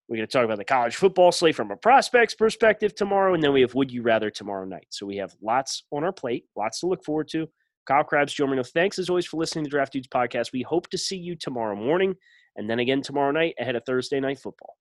We're 0.07 0.17
going 0.17 0.27
to 0.27 0.31
talk 0.31 0.43
about 0.43 0.57
the 0.57 0.65
college 0.65 0.97
football 0.97 1.31
slate 1.31 1.55
from 1.55 1.71
a 1.71 1.77
prospects 1.77 2.35
perspective 2.35 2.93
tomorrow. 2.93 3.33
And 3.33 3.41
then 3.41 3.53
we 3.53 3.61
have 3.61 3.73
Would 3.75 3.91
You 3.91 4.01
Rather 4.01 4.29
tomorrow 4.29 4.65
night. 4.65 4.87
So 4.89 5.05
we 5.05 5.15
have 5.17 5.33
lots 5.41 5.85
on 5.91 6.03
our 6.03 6.11
plate, 6.11 6.45
lots 6.57 6.81
to 6.81 6.87
look 6.87 7.03
forward 7.05 7.29
to. 7.29 7.47
Kyle 7.85 8.03
Crabbs, 8.03 8.33
Joe 8.33 8.45
Marino, 8.45 8.63
thanks 8.63 8.99
as 8.99 9.09
always 9.09 9.25
for 9.25 9.37
listening 9.37 9.63
to 9.63 9.69
the 9.69 9.71
Draft 9.71 9.93
Dudes 9.93 10.09
podcast. 10.09 10.51
We 10.51 10.63
hope 10.63 10.89
to 10.89 10.97
see 10.97 11.15
you 11.15 11.35
tomorrow 11.35 11.75
morning 11.75 12.15
and 12.55 12.69
then 12.69 12.79
again 12.79 13.01
tomorrow 13.01 13.31
night 13.31 13.55
ahead 13.59 13.75
of 13.75 13.83
Thursday 13.85 14.19
night 14.19 14.39
football. 14.39 14.77